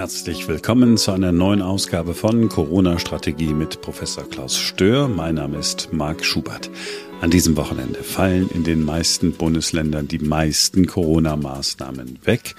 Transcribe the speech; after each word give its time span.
Herzlich 0.00 0.48
willkommen 0.48 0.96
zu 0.96 1.12
einer 1.12 1.30
neuen 1.30 1.60
Ausgabe 1.60 2.14
von 2.14 2.48
Corona-Strategie 2.48 3.52
mit 3.52 3.82
Professor 3.82 4.24
Klaus 4.24 4.56
Stör. 4.56 5.08
Mein 5.08 5.34
Name 5.34 5.58
ist 5.58 5.92
Marc 5.92 6.24
Schubert. 6.24 6.70
An 7.20 7.28
diesem 7.28 7.54
Wochenende 7.58 8.02
fallen 8.02 8.48
in 8.48 8.64
den 8.64 8.82
meisten 8.82 9.32
Bundesländern 9.32 10.08
die 10.08 10.18
meisten 10.18 10.86
Corona-Maßnahmen 10.86 12.20
weg. 12.24 12.54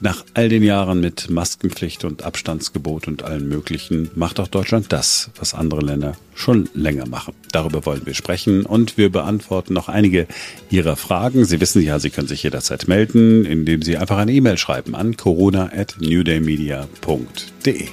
Nach 0.00 0.24
all 0.34 0.50
den 0.50 0.62
Jahren 0.62 1.00
mit 1.00 1.30
Maskenpflicht 1.30 2.04
und 2.04 2.22
Abstandsgebot 2.22 3.08
und 3.08 3.22
allen 3.22 3.48
möglichen 3.48 4.10
macht 4.14 4.38
auch 4.40 4.48
Deutschland 4.48 4.92
das, 4.92 5.30
was 5.38 5.54
andere 5.54 5.80
Länder 5.80 6.18
schon 6.34 6.68
länger 6.74 7.06
machen. 7.06 7.32
Darüber 7.50 7.86
wollen 7.86 8.04
wir 8.04 8.12
sprechen 8.12 8.66
und 8.66 8.98
wir 8.98 9.10
beantworten 9.10 9.72
noch 9.72 9.88
einige 9.88 10.26
Ihrer 10.68 10.96
Fragen. 10.96 11.46
Sie 11.46 11.62
wissen 11.62 11.80
ja, 11.80 11.98
Sie 11.98 12.10
können 12.10 12.28
sich 12.28 12.42
jederzeit 12.42 12.88
melden, 12.88 13.46
indem 13.46 13.80
Sie 13.80 13.96
einfach 13.96 14.18
eine 14.18 14.32
E-Mail 14.32 14.58
schreiben 14.58 14.94
an 14.94 15.16
corona@newdaymedia.de. 15.16 17.84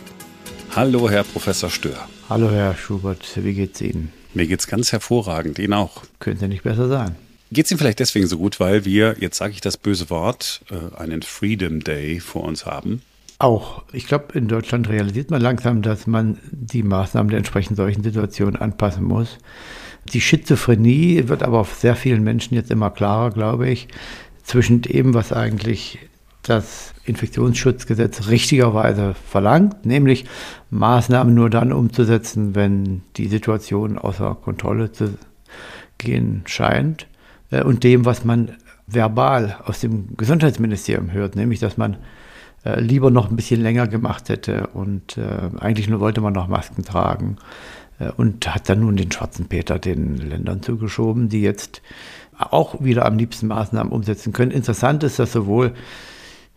Hallo, 0.75 1.09
Herr 1.09 1.23
Professor 1.23 1.69
Stör. 1.69 2.09
Hallo, 2.29 2.51
Herr 2.51 2.75
Schubert. 2.75 3.25
Wie 3.35 3.53
geht's 3.53 3.79
Ihnen? 3.79 4.11
Mir 4.33 4.47
geht's 4.47 4.67
ganz 4.67 4.91
hervorragend. 4.91 5.57
Ihnen 5.57 5.71
auch. 5.73 6.01
Könnte 6.19 6.49
nicht 6.49 6.63
besser 6.63 6.89
sein. 6.89 7.15
Geht 7.53 7.65
es 7.65 7.71
Ihnen 7.71 7.77
vielleicht 7.77 7.99
deswegen 7.99 8.25
so 8.25 8.39
gut, 8.39 8.59
weil 8.59 8.83
wir, 8.83 9.15
jetzt 9.19 9.37
sage 9.37 9.53
ich 9.53 9.61
das 9.61 9.77
böse 9.77 10.09
Wort, 10.09 10.61
äh, 10.71 10.99
einen 10.99 11.21
Freedom 11.21 11.81
Day 11.81 12.19
vor 12.19 12.43
uns 12.43 12.65
haben? 12.65 13.03
Auch. 13.37 13.83
Ich 13.93 14.07
glaube, 14.07 14.37
in 14.37 14.47
Deutschland 14.47 14.89
realisiert 14.89 15.29
man 15.29 15.39
langsam, 15.39 15.83
dass 15.83 16.07
man 16.07 16.39
die 16.51 16.81
Maßnahmen 16.81 17.29
der 17.29 17.37
entsprechend 17.37 17.77
solchen 17.77 18.01
Situationen 18.01 18.55
anpassen 18.55 19.03
muss. 19.03 19.37
Die 20.13 20.19
Schizophrenie 20.19 21.27
wird 21.27 21.43
aber 21.43 21.59
auf 21.59 21.75
sehr 21.75 21.95
vielen 21.95 22.23
Menschen 22.23 22.55
jetzt 22.55 22.71
immer 22.71 22.89
klarer, 22.89 23.29
glaube 23.29 23.69
ich, 23.69 23.87
zwischen 24.43 24.81
dem, 24.81 25.13
was 25.13 25.31
eigentlich 25.31 25.99
das 26.41 26.95
Infektionsschutzgesetz 27.05 28.29
richtigerweise 28.29 29.13
verlangt, 29.29 29.85
nämlich 29.85 30.25
Maßnahmen 30.71 31.33
nur 31.35 31.51
dann 31.51 31.71
umzusetzen, 31.71 32.55
wenn 32.55 33.03
die 33.15 33.27
Situation 33.27 33.99
außer 33.99 34.35
Kontrolle 34.41 34.91
zu 34.91 35.13
gehen 35.99 36.41
scheint 36.47 37.07
und 37.61 37.83
dem, 37.83 38.05
was 38.05 38.25
man 38.25 38.51
verbal 38.87 39.57
aus 39.65 39.79
dem 39.79 40.15
Gesundheitsministerium 40.17 41.11
hört, 41.11 41.35
nämlich 41.35 41.59
dass 41.59 41.77
man 41.77 41.97
äh, 42.65 42.79
lieber 42.79 43.11
noch 43.11 43.29
ein 43.29 43.35
bisschen 43.35 43.61
länger 43.61 43.87
gemacht 43.87 44.29
hätte 44.29 44.67
und 44.67 45.17
äh, 45.17 45.49
eigentlich 45.59 45.89
nur 45.89 45.99
wollte 45.99 46.21
man 46.21 46.33
noch 46.33 46.47
Masken 46.47 46.83
tragen 46.83 47.37
äh, 47.99 48.09
und 48.11 48.53
hat 48.53 48.69
dann 48.69 48.81
nun 48.81 48.95
den 48.95 49.11
schwarzen 49.11 49.47
Peter 49.47 49.79
den 49.79 50.17
Ländern 50.17 50.61
zugeschoben, 50.61 51.29
die 51.29 51.41
jetzt 51.41 51.81
auch 52.37 52.81
wieder 52.81 53.05
am 53.05 53.17
liebsten 53.17 53.47
Maßnahmen 53.47 53.91
umsetzen 53.91 54.33
können. 54.33 54.51
Interessant 54.51 55.03
ist, 55.03 55.19
dass 55.19 55.31
sowohl 55.31 55.73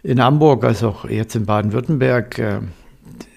in 0.03 0.23
Hamburg 0.23 0.65
als 0.65 0.83
auch 0.83 1.09
jetzt 1.09 1.35
in 1.37 1.47
Baden-Württemberg 1.47 2.39
äh, 2.39 2.61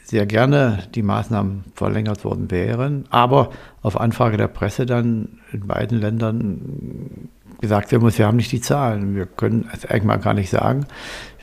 sehr 0.03 0.25
gerne 0.25 0.83
die 0.95 1.03
Maßnahmen 1.03 1.65
verlängert 1.75 2.23
worden 2.25 2.49
wären, 2.49 3.05
aber 3.11 3.51
auf 3.81 3.99
Anfrage 3.99 4.37
der 4.37 4.47
Presse 4.47 4.85
dann 4.85 5.39
in 5.51 5.67
beiden 5.67 5.99
Ländern 5.99 7.29
gesagt 7.59 7.91
werden 7.91 8.03
muss, 8.03 8.17
wir 8.17 8.25
haben 8.25 8.37
nicht 8.37 8.51
die 8.51 8.61
Zahlen. 8.61 9.15
Wir 9.15 9.25
können 9.25 9.69
es 9.73 9.85
eigentlich 9.85 10.03
mal 10.03 10.17
gar 10.17 10.33
nicht 10.33 10.49
sagen, 10.49 10.85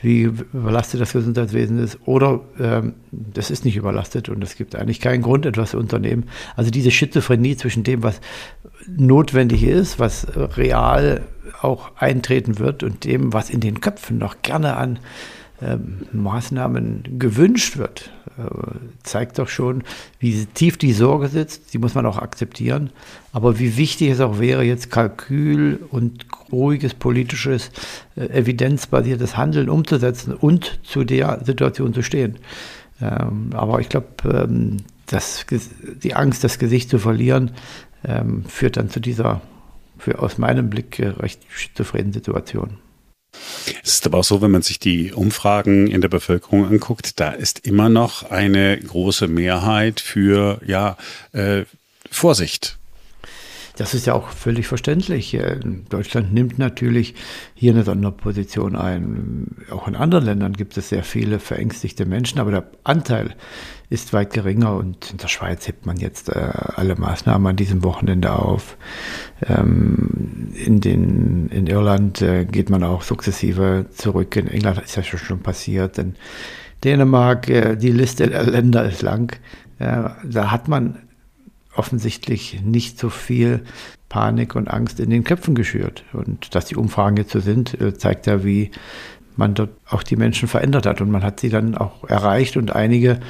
wie 0.03 0.23
überlastet 0.23 1.01
das 1.01 1.13
Gesundheitswesen 1.13 1.79
ist. 1.79 1.99
Oder 2.07 2.41
ähm, 2.59 2.95
das 3.11 3.51
ist 3.51 3.65
nicht 3.65 3.77
überlastet 3.77 4.29
und 4.29 4.43
es 4.43 4.57
gibt 4.57 4.77
eigentlich 4.77 5.01
keinen 5.01 5.23
Grund, 5.23 5.47
etwas 5.47 5.71
zu 5.71 5.79
unternehmen. 5.79 6.25
Also 6.55 6.71
diese 6.71 6.91
Schizophrenie 6.91 7.57
zwischen 7.57 7.85
dem, 7.85 8.03
was 8.03 8.21
notwendig 8.87 9.63
ist, 9.65 9.99
was 9.99 10.27
real 10.37 11.23
auch 11.61 11.97
eintreten 11.97 12.59
wird 12.59 12.83
und 12.83 13.05
dem, 13.05 13.33
was 13.33 13.51
in 13.51 13.61
den 13.61 13.81
Köpfen 13.81 14.19
noch 14.19 14.43
gerne 14.43 14.77
an 14.77 14.99
Maßnahmen 16.13 17.19
gewünscht 17.19 17.79
wird, 17.79 18.11
äh, 18.39 18.43
zeigt 19.03 19.39
doch 19.39 19.49
schon, 19.49 19.85
wie 20.19 20.45
tief 20.47 20.77
die 20.77 20.93
Sorge 20.93 21.29
sitzt. 21.29 21.73
Die 21.73 21.79
muss 21.79 21.95
man 21.95 22.05
auch 22.05 22.19
akzeptieren. 22.19 22.91
Aber 23.33 23.59
wie 23.59 23.77
wichtig 23.77 24.11
es 24.11 24.21
auch 24.21 24.39
wäre, 24.39 24.65
jetzt 24.65 24.91
Kalkül 24.91 25.81
und 25.91 26.27
ruhiges 26.53 26.93
politisches, 26.95 27.71
äh, 28.17 28.27
evidenzbasiertes 28.27 29.37
Handeln 29.37 29.71
umzusetzen 29.71 30.35
und 30.35 30.81
zu 30.83 31.05
der 31.05 31.43
Situation 31.45 31.95
zu 31.95 32.03
stehen. 32.03 32.37
Ähm, 33.01 33.51
aber 33.55 33.81
ich 33.81 33.89
glaube, 33.89 34.09
ähm, 34.25 34.79
die 36.03 36.15
Angst, 36.15 36.43
das 36.43 36.59
Gesicht 36.59 36.91
zu 36.91 36.99
verlieren, 36.99 37.53
führt 38.47 38.77
dann 38.77 38.91
zu 38.91 39.01
dieser, 39.01 39.41
für, 39.99 40.19
aus 40.21 40.39
meinem 40.39 40.69
Blick, 40.69 40.99
äh, 40.99 41.09
recht 41.09 41.41
schizophrenen 41.49 42.13
Situation. 42.13 42.79
Es 43.83 43.95
ist 43.95 44.07
aber 44.07 44.19
auch 44.19 44.25
so, 44.25 44.43
wenn 44.43 44.51
man 44.51 44.63
sich 44.63 44.79
die 44.79 45.13
Umfragen 45.13 45.87
in 45.87 46.01
der 46.01 46.09
Bevölkerung 46.09 46.67
anguckt, 46.67 47.19
da 47.21 47.31
ist 47.31 47.67
immer 47.67 47.89
noch 47.89 48.31
eine 48.31 48.79
große 48.79 49.29
Mehrheit 49.29 50.01
für 50.01 50.61
ja, 50.67 50.97
äh, 51.33 51.65
Vorsicht. 52.11 52.79
Das 53.77 53.93
ist 53.93 54.07
ja 54.07 54.15
auch 54.15 54.31
völlig 54.31 54.67
verständlich. 54.67 55.35
Äh, 55.35 55.61
Deutschland 55.89 56.33
nimmt 56.33 56.59
natürlich 56.59 57.15
hier 57.55 57.73
eine 57.73 57.85
Sonderposition 57.85 58.75
ein. 58.75 59.55
Auch 59.71 59.87
in 59.87 59.95
anderen 59.95 60.25
Ländern 60.25 60.55
gibt 60.55 60.77
es 60.77 60.89
sehr 60.89 61.05
viele 61.05 61.39
verängstigte 61.39 62.07
Menschen, 62.07 62.41
aber 62.41 62.51
der 62.51 62.71
Anteil 62.85 63.35
ist 63.89 64.13
weit 64.13 64.33
geringer 64.33 64.75
und 64.75 65.13
in 65.13 65.19
der 65.19 65.29
Schweiz 65.29 65.69
hebt 65.69 65.87
man 65.87 65.99
jetzt 65.99 66.31
äh, 66.31 66.51
alle 66.75 66.97
Maßnahmen 66.97 67.47
an 67.49 67.57
diesem 67.57 67.85
Wochenende 67.85 68.33
auf. 68.33 68.77
Ähm, 69.47 70.53
in, 70.55 70.81
den, 70.81 71.49
in 71.51 71.67
Irland 71.67 72.23
äh, 72.23 72.47
geht 72.47 72.71
man 72.71 72.83
auch 72.83 73.03
sukzessive 73.03 73.87
zurück. 73.95 74.35
In 74.37 74.49
England 74.49 74.81
ist 74.83 74.97
das 74.97 75.07
schon 75.07 75.41
passiert. 75.41 75.99
In 75.99 76.17
Dänemark, 76.83 77.49
äh, 77.49 77.77
die 77.77 77.93
Liste 77.93 78.27
der 78.27 78.45
Länder 78.45 78.85
ist 78.87 79.03
lang. 79.03 79.37
Äh, 79.79 80.09
da 80.25 80.51
hat 80.51 80.67
man 80.67 80.99
offensichtlich 81.77 82.61
nicht 82.63 82.99
so 82.99 83.11
viel 83.11 83.65
Panik 84.09 84.55
und 84.55 84.69
Angst 84.69 85.01
in 85.01 85.11
den 85.11 85.25
Köpfen 85.25 85.55
geschürt. 85.55 86.05
Und 86.13 86.55
dass 86.55 86.67
die 86.67 86.77
Umfragen 86.77 87.17
jetzt 87.17 87.33
so 87.33 87.41
sind, 87.41 87.81
äh, 87.81 87.95
zeigt 87.95 88.27
ja, 88.27 88.45
wie 88.45 88.71
man 89.37 89.55
dort 89.55 89.71
auch 89.89 90.03
die 90.03 90.17
Menschen 90.17 90.49
verändert 90.49 90.87
hat. 90.87 91.01
Und 91.01 91.11
man 91.11 91.23
hat 91.23 91.41
sie 91.41 91.49
dann 91.49 91.77
auch 91.77 92.05
erreicht 92.05 92.57
und 92.57 92.75
einige 92.75 93.21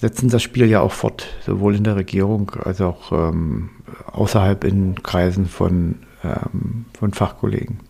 setzen 0.00 0.28
das 0.28 0.42
Spiel 0.42 0.66
ja 0.66 0.80
auch 0.80 0.92
fort, 0.92 1.26
sowohl 1.46 1.76
in 1.76 1.84
der 1.84 1.96
Regierung 1.96 2.50
als 2.50 2.80
auch 2.80 3.12
ähm, 3.12 3.70
außerhalb 4.06 4.64
in 4.64 5.02
Kreisen 5.02 5.46
von, 5.46 5.96
ähm, 6.22 6.86
von 6.98 7.12
Fachkollegen. 7.12 7.80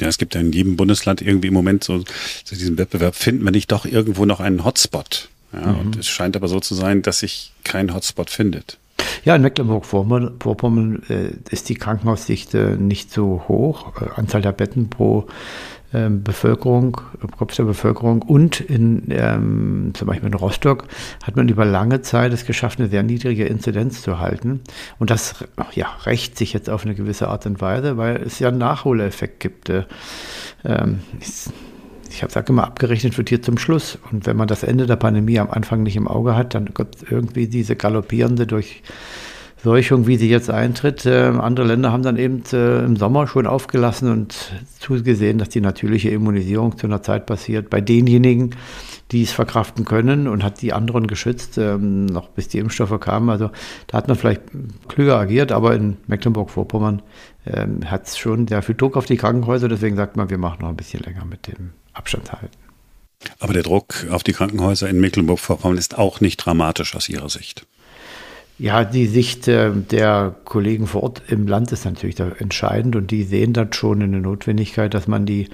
Ja, 0.00 0.08
es 0.08 0.18
gibt 0.18 0.34
ja 0.34 0.40
in 0.40 0.52
jedem 0.52 0.76
Bundesland 0.76 1.22
irgendwie 1.22 1.48
im 1.48 1.54
Moment 1.54 1.84
so 1.84 2.00
zu 2.00 2.54
diesem 2.54 2.78
Wettbewerb, 2.78 3.14
finden 3.14 3.44
wir 3.44 3.52
nicht 3.52 3.70
doch 3.70 3.84
irgendwo 3.84 4.24
noch 4.24 4.40
einen 4.40 4.64
Hotspot? 4.64 5.28
Ja, 5.52 5.72
mhm. 5.72 5.80
Und 5.80 5.96
es 5.96 6.08
scheint 6.08 6.34
aber 6.34 6.48
so 6.48 6.60
zu 6.60 6.74
sein, 6.74 7.02
dass 7.02 7.20
sich 7.20 7.52
kein 7.62 7.94
Hotspot 7.94 8.30
findet. 8.30 8.78
Ja, 9.24 9.36
in 9.36 9.42
Mecklenburg-Vorpommern 9.42 11.02
äh, 11.08 11.30
ist 11.50 11.68
die 11.68 11.74
Krankenhausdichte 11.74 12.76
nicht 12.78 13.12
so 13.12 13.44
hoch. 13.48 14.00
Äh, 14.00 14.08
Anzahl 14.16 14.42
der 14.42 14.52
Betten 14.52 14.90
pro 14.90 15.26
ähm, 15.94 16.22
Bevölkerung, 16.22 17.00
Kopf 17.36 17.54
der 17.54 17.64
Bevölkerung 17.64 18.22
und 18.22 18.60
in, 18.60 19.04
ähm, 19.10 19.90
zum 19.94 20.08
Beispiel 20.08 20.28
in 20.28 20.34
Rostock 20.34 20.84
hat 21.22 21.36
man 21.36 21.48
über 21.48 21.64
lange 21.64 22.00
Zeit 22.00 22.32
es 22.32 22.46
geschafft, 22.46 22.78
eine 22.78 22.88
sehr 22.88 23.02
niedrige 23.02 23.44
Inzidenz 23.44 24.00
zu 24.00 24.18
halten. 24.18 24.60
Und 24.98 25.10
das 25.10 25.44
ja, 25.74 25.86
rächt 26.04 26.38
sich 26.38 26.54
jetzt 26.54 26.70
auf 26.70 26.84
eine 26.84 26.94
gewisse 26.94 27.28
Art 27.28 27.44
und 27.44 27.60
Weise, 27.60 27.98
weil 27.98 28.16
es 28.16 28.38
ja 28.38 28.48
einen 28.48 28.58
Nachholeffekt 28.58 29.40
gibt. 29.40 29.68
Äh, 29.68 29.84
ähm, 30.64 31.00
habe 32.20 32.44
immer, 32.48 32.64
abgerechnet 32.64 33.16
wird 33.16 33.28
hier 33.28 33.42
zum 33.42 33.56
Schluss. 33.56 33.98
Und 34.10 34.26
wenn 34.26 34.36
man 34.36 34.48
das 34.48 34.62
Ende 34.62 34.86
der 34.86 34.96
Pandemie 34.96 35.38
am 35.38 35.50
Anfang 35.50 35.82
nicht 35.82 35.96
im 35.96 36.08
Auge 36.08 36.36
hat, 36.36 36.54
dann 36.54 36.74
kommt 36.74 36.96
irgendwie 37.08 37.46
diese 37.46 37.76
galoppierende 37.76 38.46
durch 38.46 38.82
Seuchung, 39.62 40.08
wie 40.08 40.16
sie 40.16 40.28
jetzt 40.28 40.50
eintritt. 40.50 41.06
Äh, 41.06 41.32
andere 41.38 41.66
Länder 41.66 41.92
haben 41.92 42.02
dann 42.02 42.16
eben 42.16 42.42
äh, 42.52 42.84
im 42.84 42.96
Sommer 42.96 43.28
schon 43.28 43.46
aufgelassen 43.46 44.10
und 44.10 44.52
zugesehen, 44.80 45.38
dass 45.38 45.50
die 45.50 45.60
natürliche 45.60 46.10
Immunisierung 46.10 46.76
zu 46.76 46.88
einer 46.88 47.02
Zeit 47.02 47.26
passiert 47.26 47.70
bei 47.70 47.80
denjenigen, 47.80 48.56
die 49.12 49.22
es 49.22 49.30
verkraften 49.30 49.84
können 49.84 50.26
und 50.26 50.42
hat 50.42 50.62
die 50.62 50.72
anderen 50.72 51.06
geschützt, 51.06 51.58
ähm, 51.58 52.06
noch 52.06 52.28
bis 52.30 52.48
die 52.48 52.58
Impfstoffe 52.58 52.98
kamen. 52.98 53.30
Also 53.30 53.50
da 53.86 53.98
hat 53.98 54.08
man 54.08 54.16
vielleicht 54.16 54.42
klüger 54.88 55.16
agiert, 55.16 55.52
aber 55.52 55.76
in 55.76 55.96
Mecklenburg-Vorpommern 56.08 57.02
ähm, 57.46 57.88
hat 57.88 58.08
es 58.08 58.18
schon 58.18 58.48
sehr 58.48 58.62
viel 58.62 58.74
Druck 58.74 58.96
auf 58.96 59.06
die 59.06 59.16
Krankenhäuser. 59.16 59.68
Deswegen 59.68 59.94
sagt 59.94 60.16
man, 60.16 60.28
wir 60.28 60.38
machen 60.38 60.62
noch 60.62 60.70
ein 60.70 60.76
bisschen 60.76 61.04
länger 61.04 61.24
mit 61.24 61.46
dem 61.46 61.70
Abstand 61.92 62.32
halten. 62.32 62.56
Aber 63.38 63.52
der 63.52 63.62
Druck 63.62 64.06
auf 64.10 64.22
die 64.22 64.32
Krankenhäuser 64.32 64.88
in 64.88 65.00
Mecklenburg-Vorpommern 65.00 65.78
ist 65.78 65.98
auch 65.98 66.20
nicht 66.20 66.38
dramatisch 66.38 66.94
aus 66.96 67.08
Ihrer 67.08 67.28
Sicht. 67.28 67.66
Ja, 68.58 68.84
die 68.84 69.06
Sicht 69.06 69.48
äh, 69.48 69.72
der 69.72 70.34
Kollegen 70.44 70.86
vor 70.86 71.02
Ort 71.02 71.22
im 71.28 71.48
Land 71.48 71.72
ist 71.72 71.84
natürlich 71.84 72.20
entscheidend 72.20 72.94
und 72.94 73.10
die 73.10 73.24
sehen 73.24 73.52
dann 73.52 73.72
schon 73.72 74.02
eine 74.02 74.20
Notwendigkeit, 74.20 74.94
dass 74.94 75.08
man 75.08 75.26
die 75.26 75.48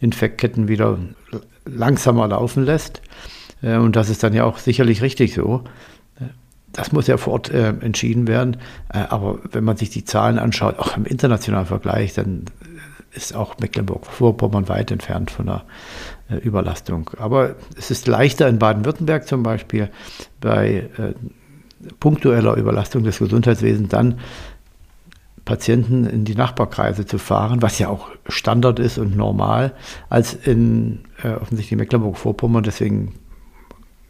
Infektketten 0.00 0.68
wieder 0.68 0.98
langsamer 1.66 2.28
laufen 2.28 2.64
lässt. 2.64 3.02
Äh, 3.62 3.76
und 3.76 3.96
das 3.96 4.08
ist 4.08 4.22
dann 4.22 4.32
ja 4.32 4.44
auch 4.44 4.58
sicherlich 4.58 5.02
richtig 5.02 5.34
so. 5.34 5.64
Das 6.72 6.92
muss 6.92 7.06
ja 7.06 7.16
vor 7.16 7.34
Ort 7.34 7.50
äh, 7.50 7.68
entschieden 7.68 8.26
werden. 8.26 8.58
aber 8.88 9.38
wenn 9.50 9.64
man 9.64 9.76
sich 9.78 9.90
die 9.90 10.04
Zahlen 10.04 10.38
anschaut, 10.38 10.78
auch 10.78 10.96
im 10.96 11.06
internationalen 11.06 11.66
Vergleich, 11.66 12.12
dann 12.12 12.44
ist 13.16 13.34
auch 13.34 13.58
Mecklenburg-Vorpommern 13.58 14.68
weit 14.68 14.90
entfernt 14.90 15.30
von 15.30 15.48
einer 15.48 15.64
äh, 16.30 16.36
Überlastung. 16.36 17.10
Aber 17.18 17.56
es 17.76 17.90
ist 17.90 18.06
leichter 18.06 18.48
in 18.48 18.58
Baden-Württemberg 18.58 19.26
zum 19.26 19.42
Beispiel 19.42 19.90
bei 20.40 20.88
äh, 20.98 21.14
punktueller 22.00 22.56
Überlastung 22.56 23.04
des 23.04 23.18
Gesundheitswesens 23.18 23.88
dann 23.88 24.18
Patienten 25.44 26.06
in 26.06 26.24
die 26.24 26.34
Nachbarkreise 26.34 27.06
zu 27.06 27.18
fahren, 27.18 27.62
was 27.62 27.78
ja 27.78 27.88
auch 27.88 28.08
Standard 28.28 28.78
ist 28.80 28.98
und 28.98 29.16
normal, 29.16 29.72
als 30.08 30.34
in 30.34 31.04
äh, 31.22 31.30
offensichtlich 31.30 31.78
Mecklenburg-Vorpommern. 31.78 32.64
Deswegen 32.64 33.14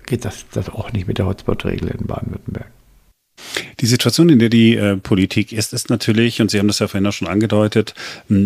geht 0.06 0.24
das, 0.24 0.46
das 0.52 0.70
auch 0.70 0.92
nicht 0.92 1.06
mit 1.06 1.18
der 1.18 1.26
Hotspot-Regel 1.26 1.90
in 1.90 2.06
Baden-Württemberg. 2.06 2.70
Die 3.80 3.86
Situation, 3.86 4.28
in 4.28 4.38
der 4.38 4.48
die 4.48 4.74
äh, 4.74 4.96
Politik 4.96 5.52
ist, 5.52 5.72
ist 5.72 5.90
natürlich, 5.90 6.40
und 6.40 6.50
Sie 6.50 6.58
haben 6.58 6.68
das 6.68 6.78
ja 6.78 6.88
vorhin 6.88 7.06
auch 7.06 7.12
schon 7.12 7.28
angedeutet, 7.28 7.94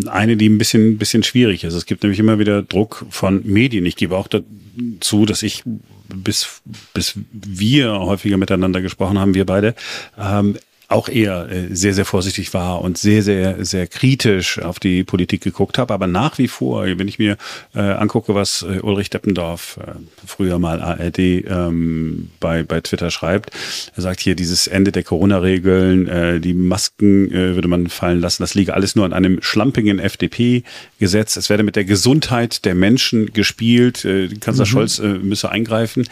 eine, 0.06 0.36
die 0.36 0.48
ein 0.48 0.58
bisschen, 0.58 0.98
bisschen 0.98 1.22
schwierig 1.22 1.64
ist. 1.64 1.74
Es 1.74 1.86
gibt 1.86 2.02
nämlich 2.02 2.18
immer 2.18 2.38
wieder 2.38 2.62
Druck 2.62 3.06
von 3.10 3.42
Medien. 3.44 3.86
Ich 3.86 3.96
gebe 3.96 4.16
auch 4.16 4.28
dazu, 4.28 5.26
dass 5.26 5.42
ich 5.42 5.62
bis, 6.08 6.62
bis 6.94 7.14
wir 7.32 7.92
häufiger 7.92 8.36
miteinander 8.36 8.82
gesprochen 8.82 9.18
haben, 9.18 9.34
wir 9.34 9.46
beide, 9.46 9.74
ähm, 10.18 10.56
auch 10.90 11.08
eher 11.08 11.48
äh, 11.50 11.74
sehr, 11.74 11.94
sehr 11.94 12.04
vorsichtig 12.04 12.52
war 12.52 12.82
und 12.82 12.98
sehr, 12.98 13.22
sehr, 13.22 13.64
sehr 13.64 13.86
kritisch 13.86 14.58
auf 14.58 14.80
die 14.80 15.04
Politik 15.04 15.40
geguckt 15.40 15.78
habe. 15.78 15.94
Aber 15.94 16.06
nach 16.08 16.38
wie 16.38 16.48
vor, 16.48 16.84
wenn 16.84 17.06
ich 17.06 17.18
mir 17.18 17.36
äh, 17.74 17.80
angucke, 17.80 18.34
was 18.34 18.62
äh, 18.62 18.80
Ulrich 18.80 19.08
Deppendorf, 19.10 19.78
äh, 19.80 19.92
früher 20.26 20.58
mal 20.58 20.82
ARD, 20.82 21.18
ähm, 21.18 22.30
bei, 22.40 22.64
bei 22.64 22.80
Twitter 22.80 23.10
schreibt, 23.10 23.50
er 23.94 24.02
sagt 24.02 24.20
hier, 24.20 24.34
dieses 24.34 24.66
Ende 24.66 24.90
der 24.90 25.04
Corona-Regeln, 25.04 26.08
äh, 26.08 26.40
die 26.40 26.54
Masken 26.54 27.30
äh, 27.30 27.54
würde 27.54 27.68
man 27.68 27.88
fallen 27.88 28.20
lassen, 28.20 28.42
das 28.42 28.54
liege 28.54 28.74
alles 28.74 28.96
nur 28.96 29.04
an 29.04 29.12
einem 29.12 29.40
schlampigen 29.42 30.00
FDP-Gesetz. 30.00 31.36
Es 31.36 31.50
werde 31.50 31.62
mit 31.62 31.76
der 31.76 31.84
Gesundheit 31.84 32.64
der 32.64 32.74
Menschen 32.74 33.32
gespielt. 33.32 34.04
Äh, 34.04 34.28
Kanzler 34.40 34.64
mhm. 34.64 34.68
Scholz 34.68 34.98
äh, 34.98 35.06
müsse 35.06 35.50
eingreifen. 35.50 36.08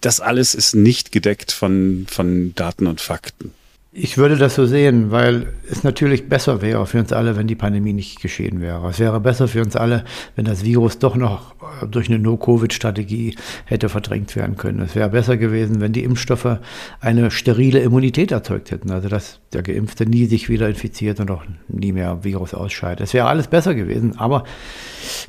Das 0.00 0.20
alles 0.20 0.54
ist 0.54 0.74
nicht 0.74 1.12
gedeckt 1.12 1.52
von, 1.52 2.06
von 2.08 2.54
Daten 2.54 2.86
und 2.86 3.00
Fakten. 3.00 3.52
Ich 3.90 4.18
würde 4.18 4.36
das 4.36 4.54
so 4.54 4.66
sehen, 4.66 5.10
weil 5.10 5.54
es 5.70 5.82
natürlich 5.82 6.28
besser 6.28 6.60
wäre 6.60 6.84
für 6.84 6.98
uns 6.98 7.10
alle, 7.10 7.36
wenn 7.36 7.46
die 7.46 7.54
Pandemie 7.54 7.94
nicht 7.94 8.20
geschehen 8.20 8.60
wäre. 8.60 8.86
Es 8.90 8.98
wäre 8.98 9.18
besser 9.18 9.48
für 9.48 9.62
uns 9.62 9.76
alle, 9.76 10.04
wenn 10.36 10.44
das 10.44 10.62
Virus 10.62 10.98
doch 10.98 11.16
noch 11.16 11.54
durch 11.90 12.08
eine 12.10 12.18
No-Covid-Strategie 12.18 13.34
hätte 13.64 13.88
verdrängt 13.88 14.36
werden 14.36 14.56
können. 14.56 14.82
Es 14.82 14.94
wäre 14.94 15.08
besser 15.08 15.38
gewesen, 15.38 15.80
wenn 15.80 15.94
die 15.94 16.04
Impfstoffe 16.04 16.58
eine 17.00 17.30
sterile 17.30 17.78
Immunität 17.78 18.30
erzeugt 18.30 18.72
hätten, 18.72 18.90
also 18.90 19.08
dass 19.08 19.40
der 19.54 19.62
Geimpfte 19.62 20.04
nie 20.04 20.26
sich 20.26 20.50
wieder 20.50 20.68
infiziert 20.68 21.18
und 21.18 21.30
auch 21.30 21.44
nie 21.68 21.92
mehr 21.92 22.24
Virus 22.24 22.52
ausscheidet. 22.52 23.00
Es 23.00 23.14
wäre 23.14 23.28
alles 23.28 23.46
besser 23.46 23.74
gewesen, 23.74 24.18
aber 24.18 24.44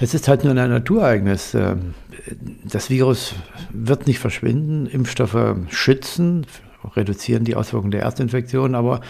es 0.01 0.13
ist 0.13 0.27
halt 0.27 0.43
nur 0.43 0.53
ein 0.53 0.69
Naturereignis. 0.69 1.53
Ähm, 1.53 1.93
das 2.65 2.89
Virus 2.89 3.35
wird 3.71 4.05
nicht 4.05 4.19
verschwinden, 4.19 4.85
Impfstoffe 4.85 5.55
schützen 5.69 6.45
reduzieren 6.95 7.43
die 7.43 7.55
Auswirkungen 7.55 7.91
der 7.91 8.01
Erstinfektion, 8.01 8.75
aber 8.75 9.01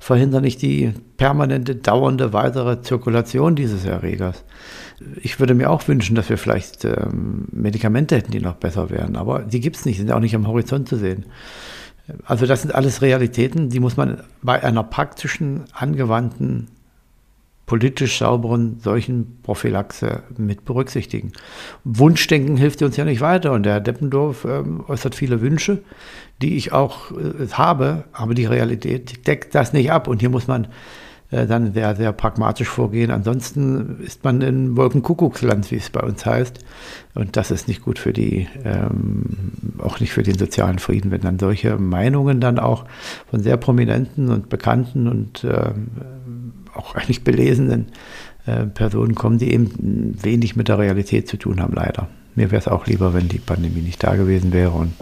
verhindern 0.00 0.42
nicht 0.42 0.62
die 0.62 0.92
permanente, 1.16 1.76
dauernde 1.76 2.32
weitere 2.32 2.82
Zirkulation 2.82 3.56
dieses 3.56 3.84
Erregers. 3.84 4.44
Ich 5.22 5.40
würde 5.40 5.54
mir 5.54 5.70
auch 5.70 5.86
wünschen, 5.88 6.14
dass 6.14 6.28
wir 6.28 6.38
vielleicht 6.38 6.84
ähm, 6.84 7.46
Medikamente 7.52 8.16
hätten, 8.16 8.32
die 8.32 8.40
noch 8.40 8.54
besser 8.54 8.90
wären, 8.90 9.16
aber 9.16 9.40
die 9.40 9.60
gibt 9.60 9.76
es 9.76 9.84
nicht, 9.84 9.98
sind 9.98 10.12
auch 10.12 10.20
nicht 10.20 10.34
am 10.34 10.46
Horizont 10.46 10.88
zu 10.88 10.96
sehen. 10.96 11.26
Also 12.24 12.46
das 12.46 12.62
sind 12.62 12.74
alles 12.74 13.02
Realitäten, 13.02 13.68
die 13.68 13.80
muss 13.80 13.96
man 13.96 14.22
bei 14.42 14.62
einer 14.62 14.84
praktischen, 14.84 15.64
angewandten 15.72 16.68
politisch 17.66 18.18
sauberen 18.18 18.78
solchen 18.80 19.40
Prophylaxe 19.42 20.22
mit 20.38 20.64
berücksichtigen. 20.64 21.32
Wunschdenken 21.84 22.56
hilft 22.56 22.80
uns 22.82 22.96
ja 22.96 23.04
nicht 23.04 23.20
weiter 23.20 23.52
und 23.52 23.64
der 23.64 23.74
Herr 23.74 23.80
Deppendorf 23.80 24.44
äh, 24.44 24.62
äußert 24.88 25.16
viele 25.16 25.40
Wünsche, 25.40 25.82
die 26.40 26.56
ich 26.56 26.72
auch 26.72 27.10
äh, 27.10 27.48
habe, 27.52 28.04
aber 28.12 28.34
die 28.34 28.46
Realität 28.46 29.26
deckt 29.26 29.54
das 29.54 29.72
nicht 29.72 29.90
ab 29.90 30.06
und 30.06 30.20
hier 30.20 30.30
muss 30.30 30.46
man 30.46 30.68
äh, 31.30 31.46
dann 31.46 31.72
sehr, 31.72 31.96
sehr 31.96 32.12
pragmatisch 32.12 32.68
vorgehen. 32.68 33.10
Ansonsten 33.10 33.98
ist 34.00 34.22
man 34.22 34.42
in 34.42 34.76
Wolkenkuckucksland, 34.76 35.68
wie 35.72 35.76
es 35.76 35.90
bei 35.90 36.00
uns 36.00 36.24
heißt. 36.24 36.64
Und 37.14 37.36
das 37.36 37.50
ist 37.50 37.66
nicht 37.66 37.82
gut 37.82 37.98
für 37.98 38.12
die, 38.12 38.46
ähm, 38.64 39.52
auch 39.78 39.98
nicht 39.98 40.12
für 40.12 40.22
den 40.22 40.38
sozialen 40.38 40.78
Frieden, 40.78 41.10
wenn 41.10 41.22
dann 41.22 41.40
solche 41.40 41.78
Meinungen 41.78 42.40
dann 42.40 42.60
auch 42.60 42.84
von 43.28 43.42
sehr 43.42 43.56
prominenten 43.56 44.28
und 44.30 44.48
bekannten 44.48 45.08
und 45.08 45.44
ähm, 45.44 45.88
auch 46.78 46.94
eigentlich 46.94 47.24
belesenen 47.24 47.86
äh, 48.46 48.64
Personen 48.64 49.14
kommen, 49.14 49.38
die 49.38 49.52
eben 49.52 50.16
wenig 50.22 50.56
mit 50.56 50.68
der 50.68 50.78
Realität 50.78 51.28
zu 51.28 51.36
tun 51.36 51.60
haben, 51.60 51.74
leider. 51.74 52.08
Mir 52.34 52.50
wäre 52.50 52.60
es 52.60 52.68
auch 52.68 52.86
lieber, 52.86 53.14
wenn 53.14 53.28
die 53.28 53.38
Pandemie 53.38 53.80
nicht 53.80 54.02
da 54.02 54.14
gewesen 54.14 54.52
wäre 54.52 54.70
und 54.70 54.94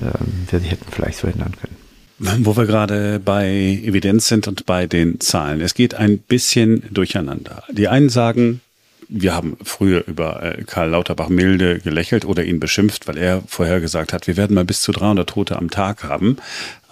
äh, 0.00 0.50
wir 0.50 0.60
sie 0.60 0.68
hätten 0.68 0.86
vielleicht 0.90 1.18
verhindern 1.18 1.52
können. 1.60 2.44
Wo 2.44 2.56
wir 2.56 2.66
gerade 2.66 3.20
bei 3.24 3.46
Evidenz 3.48 4.26
sind 4.26 4.48
und 4.48 4.66
bei 4.66 4.88
den 4.88 5.20
Zahlen. 5.20 5.60
Es 5.60 5.74
geht 5.74 5.94
ein 5.94 6.18
bisschen 6.18 6.82
durcheinander. 6.90 7.62
Die 7.70 7.86
einen 7.86 8.08
sagen, 8.08 8.60
wir 9.08 9.34
haben 9.34 9.56
früher 9.62 10.06
über 10.06 10.42
äh, 10.42 10.64
Karl 10.64 10.90
Lauterbach 10.90 11.28
milde 11.28 11.78
gelächelt 11.80 12.24
oder 12.24 12.44
ihn 12.44 12.60
beschimpft, 12.60 13.08
weil 13.08 13.16
er 13.16 13.42
vorher 13.46 13.80
gesagt 13.80 14.12
hat, 14.12 14.26
wir 14.26 14.36
werden 14.36 14.54
mal 14.54 14.64
bis 14.64 14.82
zu 14.82 14.92
300 14.92 15.28
Tote 15.28 15.56
am 15.56 15.70
Tag 15.70 16.04
haben. 16.04 16.36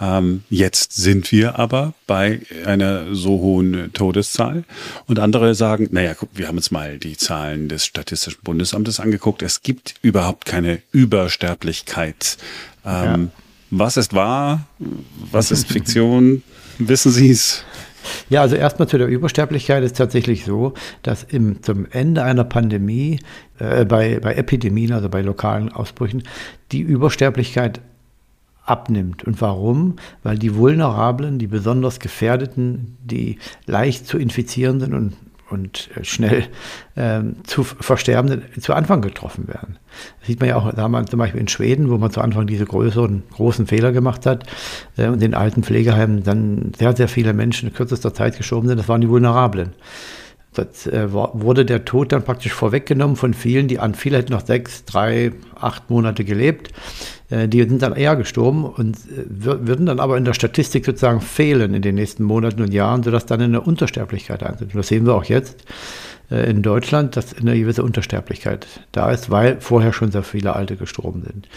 Ähm, 0.01 0.43
jetzt 0.49 0.95
sind 0.95 1.31
wir 1.31 1.59
aber 1.59 1.93
bei 2.07 2.41
einer 2.65 3.15
so 3.15 3.41
hohen 3.41 3.93
Todeszahl. 3.93 4.65
Und 5.07 5.19
andere 5.19 5.55
sagen, 5.55 5.89
naja, 5.91 6.15
guck, 6.15 6.31
wir 6.35 6.49
haben 6.49 6.57
uns 6.57 6.71
mal 6.71 6.99
die 6.99 7.17
Zahlen 7.17 7.69
des 7.69 7.85
Statistischen 7.85 8.41
Bundesamtes 8.43 8.99
angeguckt. 8.99 9.43
Es 9.43 9.63
gibt 9.63 9.95
überhaupt 10.01 10.47
keine 10.47 10.81
Übersterblichkeit. 10.93 12.39
Ähm, 12.85 13.31
ja. 13.33 13.43
Was 13.71 13.97
ist 13.97 14.15
wahr? 14.15 14.67
Was 15.33 15.51
ist 15.51 15.69
Fiktion? 15.69 16.43
Wissen 16.79 17.11
Sie 17.11 17.31
es? 17.31 17.65
Ja, 18.29 18.43
also 18.43 18.57
erstmal 18.57 18.89
zu 18.89 18.99
der 18.99 19.09
Übersterblichkeit 19.09 19.83
ist 19.85 19.97
tatsächlich 19.97 20.45
so, 20.45 20.75
dass 21.03 21.23
im, 21.23 21.63
zum 21.63 21.87
Ende 21.91 22.23
einer 22.23 22.45
Pandemie, 22.45 23.21
äh, 23.59 23.85
bei, 23.85 24.19
bei 24.21 24.35
Epidemien, 24.35 24.93
also 24.93 25.09
bei 25.09 25.23
lokalen 25.23 25.73
Ausbrüchen, 25.73 26.23
die 26.73 26.81
Übersterblichkeit 26.81 27.81
abnimmt. 28.65 29.25
Und 29.25 29.41
warum? 29.41 29.97
Weil 30.23 30.39
die 30.39 30.57
Vulnerablen, 30.57 31.39
die 31.39 31.47
besonders 31.47 32.01
Gefährdeten, 32.01 32.97
die 33.03 33.39
leicht 33.67 34.07
zu 34.07 34.19
infizierenden 34.19 34.93
und 34.93 35.13
und 35.51 35.91
äh, 35.97 36.05
schnell 36.05 36.45
ähm, 36.97 37.37
zu 37.45 37.65
Versterbenden 37.65 38.43
zu 38.61 38.75
Anfang 38.75 39.01
getroffen 39.01 39.49
werden. 39.49 39.79
Das 40.21 40.29
sieht 40.29 40.41
man 40.41 40.49
ja 40.49 40.57
auch 40.57 40.73
damals 40.75 41.11
zum 41.11 41.19
Beispiel 41.19 41.41
in 41.41 41.49
Schweden, 41.49 41.91
wo 41.91 41.99
man 41.99 42.11
zu 42.11 42.21
Anfang 42.21 42.47
diese 42.47 42.65
größeren, 42.65 43.23
großen 43.33 43.67
Fehler 43.67 43.93
gemacht 43.93 44.27
hat 44.27 44.47
äh, 44.97 45.09
und 45.09 45.23
in 45.23 45.35
alten 45.35 45.63
Pflegeheimen 45.63 46.25
dann 46.25 46.73
sehr, 46.77 46.97
sehr 46.97 47.09
viele 47.09 47.33
Menschen 47.33 47.69
in 47.69 47.75
kürzester 47.75 48.13
Zeit 48.13 48.37
geschoben 48.37 48.69
sind. 48.69 48.79
Das 48.79 48.89
waren 48.89 49.01
die 49.01 49.09
Vulnerablen. 49.09 49.73
Das 50.57 50.87
äh, 50.87 51.13
wurde 51.13 51.65
der 51.65 51.85
Tod 51.85 52.13
dann 52.13 52.25
praktisch 52.25 52.53
vorweggenommen 52.53 53.17
von 53.17 53.35
vielen, 53.35 53.69
die 53.69 53.79
an 53.79 53.95
viele 53.95 54.19
hätten 54.19 54.33
noch 54.33 54.45
sechs, 54.45 54.85
drei, 54.85 55.33
acht 55.55 55.91
Monate 55.91 56.25
gelebt. 56.25 56.71
Äh, 57.31 57.49
die 57.49 57.63
sind 57.63 57.83
dann 57.83 57.95
eher 57.95 58.17
gestorben 58.17 58.65
und 58.65 58.97
äh, 58.97 59.25
würden 59.29 59.87
dann 59.87 60.01
aber 60.01 60.17
in 60.17 60.25
der 60.25 60.35
Statistik 60.35 60.85
sozusagen 60.85 61.21
fehlen 61.21 61.75
in 61.75 61.83
den 61.83 61.95
nächsten 61.95 62.25
Monaten 62.25 62.63
und 62.63 62.73
Jahren, 62.73 63.03
sodass 63.03 63.27
dann 63.27 63.41
eine 63.41 63.61
Untersterblichkeit 63.61 64.43
eintritt. 64.43 64.75
Und 64.75 64.79
das 64.79 64.89
sehen 64.89 65.07
wir 65.07 65.15
auch 65.15 65.25
jetzt 65.25 65.65
äh, 66.31 66.49
in 66.49 66.63
Deutschland, 66.63 67.17
dass 67.17 67.37
eine 67.37 67.59
gewisse 67.59 67.83
Untersterblichkeit 67.83 68.67
da 68.93 69.11
ist, 69.11 69.31
weil 69.31 69.61
vorher 69.61 69.93
schon 69.93 70.13
sehr 70.13 70.23
viele 70.23 70.55
Alte 70.55 70.77
gestorben 70.77 71.23
sind. 71.23 71.49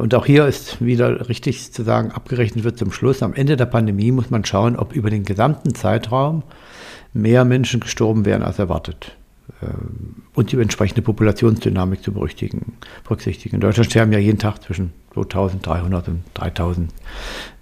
Und 0.00 0.14
auch 0.14 0.26
hier 0.26 0.46
ist 0.46 0.84
wieder 0.84 1.28
richtig 1.28 1.72
zu 1.72 1.82
sagen, 1.82 2.12
abgerechnet 2.12 2.64
wird 2.64 2.78
zum 2.78 2.92
Schluss. 2.92 3.22
Am 3.22 3.34
Ende 3.34 3.56
der 3.56 3.66
Pandemie 3.66 4.12
muss 4.12 4.30
man 4.30 4.44
schauen, 4.44 4.76
ob 4.76 4.94
über 4.94 5.10
den 5.10 5.24
gesamten 5.24 5.74
Zeitraum 5.74 6.42
mehr 7.12 7.44
Menschen 7.44 7.80
gestorben 7.80 8.24
wären 8.24 8.42
als 8.42 8.58
erwartet. 8.58 9.16
Ähm, 9.62 10.22
und 10.34 10.52
die 10.52 10.60
entsprechende 10.60 11.02
Populationsdynamik 11.02 12.02
zu 12.02 12.12
berücksichtigen. 12.12 12.74
In 13.52 13.60
Deutschland 13.60 13.90
sterben 13.90 14.12
ja 14.12 14.18
jeden 14.18 14.38
Tag 14.38 14.62
zwischen 14.62 14.92
2300 15.14 16.08
und 16.08 16.22
3000 16.34 16.90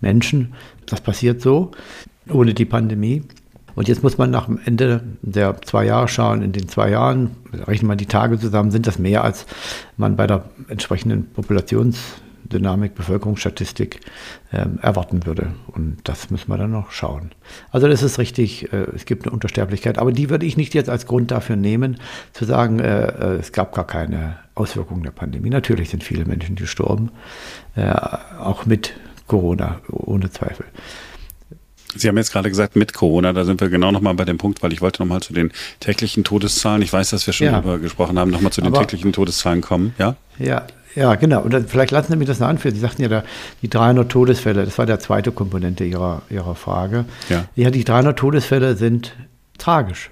Menschen. 0.00 0.54
Das 0.87 1.00
passiert 1.00 1.40
so, 1.40 1.73
ohne 2.28 2.54
die 2.54 2.64
Pandemie. 2.64 3.23
Und 3.75 3.88
jetzt 3.88 4.02
muss 4.02 4.18
man 4.18 4.30
nach 4.30 4.47
dem 4.47 4.59
Ende 4.64 5.02
der 5.23 5.61
zwei 5.62 5.85
Jahre 5.85 6.09
schauen. 6.09 6.42
In 6.42 6.52
den 6.52 6.68
zwei 6.68 6.90
Jahren, 6.90 7.30
rechnen 7.52 7.88
wir 7.90 7.97
die 7.97 8.06
Tage 8.06 8.38
zusammen, 8.38 8.70
sind 8.70 8.87
das 8.87 8.99
mehr, 8.99 9.25
als 9.25 9.47
man 9.97 10.16
bei 10.16 10.26
der 10.26 10.44
entsprechenden 10.68 11.30
Populations 11.32 11.99
Dynamik, 12.52 12.95
Bevölkerungsstatistik 12.95 14.00
ähm, 14.52 14.78
erwarten 14.83 15.26
würde. 15.26 15.52
Und 15.69 15.99
das 16.04 16.30
müssen 16.30 16.49
wir 16.49 16.59
dann 16.59 16.73
noch 16.73 16.90
schauen. 16.90 17.30
Also 17.71 17.88
das 17.88 18.02
ist 18.02 18.19
richtig, 18.19 18.73
äh, 18.73 18.87
es 18.95 19.04
gibt 19.04 19.25
eine 19.25 19.33
Untersterblichkeit, 19.33 19.99
aber 19.99 20.12
die 20.12 20.30
würde 20.30 20.47
ich 20.47 20.57
nicht 20.57 20.75
jetzt 20.75 20.90
als 20.90 21.07
Grund 21.07 21.30
dafür 21.30 21.57
nehmen, 21.57 21.99
zu 22.33 22.45
sagen, 22.45 22.80
äh, 22.80 23.07
äh, 23.07 23.38
es 23.38 23.52
gab 23.52 23.75
gar 23.75 23.87
keine 23.87 24.38
Auswirkungen 24.54 25.02
der 25.02 25.12
Pandemie. 25.12 25.50
Natürlich 25.50 25.90
sind 25.90 26.04
viele 26.04 26.25
Menschen 26.25 26.57
gestorben, 26.57 27.11
äh, 27.76 27.90
auch 28.38 28.66
mit 28.66 28.95
Corona, 29.26 29.80
ohne 29.88 30.30
Zweifel. 30.30 30.66
Sie 31.95 32.09
haben 32.09 32.16
jetzt 32.16 32.33
gerade 32.33 32.49
gesagt, 32.49 32.76
mit 32.76 32.95
Corona, 32.95 33.33
da 33.33 33.45
sind 33.45 33.61
wir 33.61 33.69
genau 33.69 33.90
nochmal 33.90 34.14
bei 34.14 34.25
dem 34.25 34.38
Punkt, 34.38 34.62
weil 34.62 34.73
ich 34.73 34.80
wollte 34.80 35.02
nochmal 35.02 35.23
zu 35.23 35.33
den 35.33 35.50
täglichen 35.80 36.23
Todeszahlen, 36.23 36.83
ich 36.83 36.92
weiß, 36.92 37.11
dass 37.11 37.26
wir 37.26 37.35
schon 37.35 37.47
ja. 37.47 37.52
darüber 37.52 37.78
gesprochen 37.78 38.19
haben, 38.19 38.30
nochmal 38.30 38.52
zu 38.52 38.61
den 38.61 38.73
Aber, 38.73 38.80
täglichen 38.80 39.12
Todeszahlen 39.12 39.61
kommen, 39.61 39.95
ja? 39.99 40.16
Ja, 40.38 40.66
ja, 40.94 41.14
genau. 41.14 41.42
Und 41.42 41.52
dann, 41.52 41.66
vielleicht 41.66 41.90
lassen 41.90 42.12
Sie 42.12 42.18
mich 42.18 42.28
das 42.28 42.40
noch 42.40 42.49
anführen. 42.49 42.75
Sie 42.75 42.80
sagten 42.80 43.02
ja, 43.02 43.09
da, 43.09 43.25
die 43.62 43.68
300 43.70 44.11
Todesfälle, 44.11 44.64
das 44.64 44.78
war 44.78 44.87
der 44.87 44.99
zweite 45.00 45.32
Komponente 45.32 45.85
Ihrer, 45.85 46.23
Ihrer 46.30 46.54
Frage. 46.54 47.04
Ja. 47.28 47.44
ja, 47.54 47.70
die 47.70 47.85
300 47.85 48.18
Todesfälle 48.18 48.76
sind 48.76 49.14
tragisch. 49.59 50.11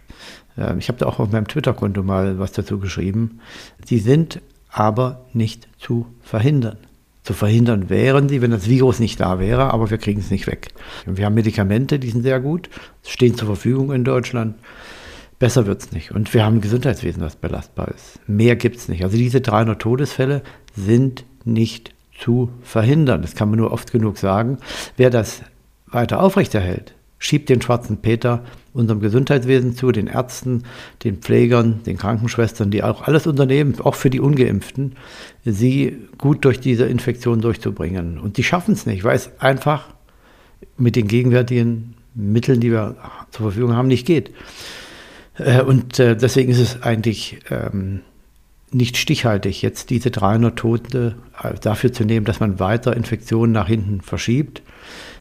Ähm, 0.56 0.78
ich 0.78 0.88
habe 0.88 0.98
da 0.98 1.06
auch 1.06 1.18
auf 1.18 1.30
meinem 1.30 1.48
Twitter-Konto 1.48 2.02
mal 2.02 2.38
was 2.38 2.52
dazu 2.52 2.78
geschrieben. 2.78 3.40
Sie 3.84 3.98
sind 3.98 4.40
aber 4.70 5.24
nicht 5.32 5.68
zu 5.78 6.06
verhindern. 6.22 6.76
Zu 7.22 7.34
verhindern 7.34 7.90
wären 7.90 8.28
sie, 8.28 8.40
wenn 8.40 8.50
das 8.52 8.68
Virus 8.68 9.00
nicht 9.00 9.20
da 9.20 9.38
wäre, 9.38 9.72
aber 9.72 9.90
wir 9.90 9.98
kriegen 9.98 10.20
es 10.20 10.30
nicht 10.30 10.46
weg. 10.46 10.68
Wir 11.04 11.26
haben 11.26 11.34
Medikamente, 11.34 11.98
die 11.98 12.10
sind 12.10 12.22
sehr 12.22 12.40
gut, 12.40 12.70
stehen 13.06 13.34
zur 13.34 13.48
Verfügung 13.48 13.92
in 13.92 14.04
Deutschland. 14.04 14.54
Besser 15.38 15.66
wird 15.66 15.82
es 15.82 15.92
nicht. 15.92 16.10
Und 16.10 16.32
wir 16.34 16.44
haben 16.44 16.56
ein 16.56 16.60
Gesundheitswesen, 16.60 17.22
das 17.22 17.36
belastbar 17.36 17.88
ist. 17.88 18.18
Mehr 18.26 18.56
gibt 18.56 18.76
es 18.76 18.88
nicht. 18.88 19.04
Also 19.04 19.16
diese 19.16 19.40
300 19.40 19.80
Todesfälle 19.80 20.42
sind 20.84 21.24
nicht 21.44 21.92
zu 22.18 22.50
verhindern. 22.62 23.22
Das 23.22 23.34
kann 23.34 23.50
man 23.50 23.58
nur 23.58 23.72
oft 23.72 23.92
genug 23.92 24.18
sagen. 24.18 24.58
Wer 24.96 25.10
das 25.10 25.42
weiter 25.86 26.20
aufrechterhält, 26.22 26.94
schiebt 27.18 27.48
den 27.48 27.62
schwarzen 27.62 27.98
Peter 27.98 28.44
unserem 28.72 29.00
Gesundheitswesen 29.00 29.74
zu, 29.74 29.90
den 29.90 30.06
Ärzten, 30.06 30.62
den 31.02 31.18
Pflegern, 31.18 31.82
den 31.84 31.96
Krankenschwestern, 31.96 32.70
die 32.70 32.82
auch 32.82 33.02
alles 33.02 33.26
unternehmen, 33.26 33.80
auch 33.80 33.94
für 33.94 34.10
die 34.10 34.20
Ungeimpften, 34.20 34.94
sie 35.44 35.96
gut 36.16 36.44
durch 36.44 36.60
diese 36.60 36.84
Infektion 36.84 37.40
durchzubringen. 37.40 38.18
Und 38.18 38.36
die 38.36 38.44
schaffen 38.44 38.74
es 38.74 38.86
nicht, 38.86 39.04
weil 39.04 39.16
es 39.16 39.30
einfach 39.40 39.88
mit 40.76 40.94
den 40.96 41.08
gegenwärtigen 41.08 41.94
Mitteln, 42.14 42.60
die 42.60 42.70
wir 42.70 42.96
zur 43.30 43.46
Verfügung 43.46 43.74
haben, 43.74 43.88
nicht 43.88 44.06
geht. 44.06 44.32
Äh, 45.38 45.62
und 45.62 45.98
äh, 45.98 46.16
deswegen 46.16 46.50
ist 46.50 46.60
es 46.60 46.82
eigentlich 46.82 47.38
ähm, 47.50 48.00
nicht 48.70 48.96
stichhaltig, 48.96 49.62
jetzt 49.62 49.90
diese 49.90 50.10
300 50.10 50.56
Tote 50.56 51.16
äh, 51.42 51.54
dafür 51.60 51.92
zu 51.92 52.04
nehmen, 52.04 52.26
dass 52.26 52.40
man 52.40 52.60
weiter 52.60 52.96
Infektionen 52.96 53.52
nach 53.52 53.68
hinten 53.68 54.00
verschiebt. 54.00 54.62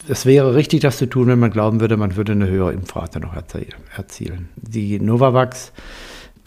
Es 0.07 0.25
wäre 0.25 0.55
richtig, 0.55 0.81
das 0.81 0.97
zu 0.97 1.07
tun, 1.07 1.27
wenn 1.27 1.39
man 1.39 1.51
glauben 1.51 1.79
würde, 1.79 1.97
man 1.97 2.15
würde 2.15 2.31
eine 2.31 2.47
höhere 2.47 2.73
Impfrate 2.73 3.19
noch 3.19 3.33
erzielen. 3.35 4.49
Die 4.55 4.99
Novavax 4.99 5.73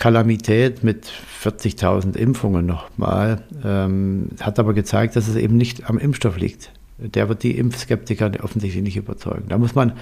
Kalamität 0.00 0.82
mit 0.82 1.12
40.000 1.44 2.16
Impfungen 2.16 2.64
nochmal 2.64 3.42
ähm, 3.62 4.30
hat 4.40 4.58
aber 4.58 4.72
gezeigt, 4.72 5.14
dass 5.14 5.28
es 5.28 5.36
eben 5.36 5.58
nicht 5.58 5.90
am 5.90 5.98
Impfstoff 5.98 6.38
liegt. 6.38 6.72
Der 6.96 7.28
wird 7.28 7.42
die 7.42 7.58
Impfskeptiker 7.58 8.32
offensichtlich 8.42 8.82
nicht 8.82 8.96
überzeugen. 8.96 9.44
Da 9.48 9.58
muss 9.58 9.74
man 9.74 9.92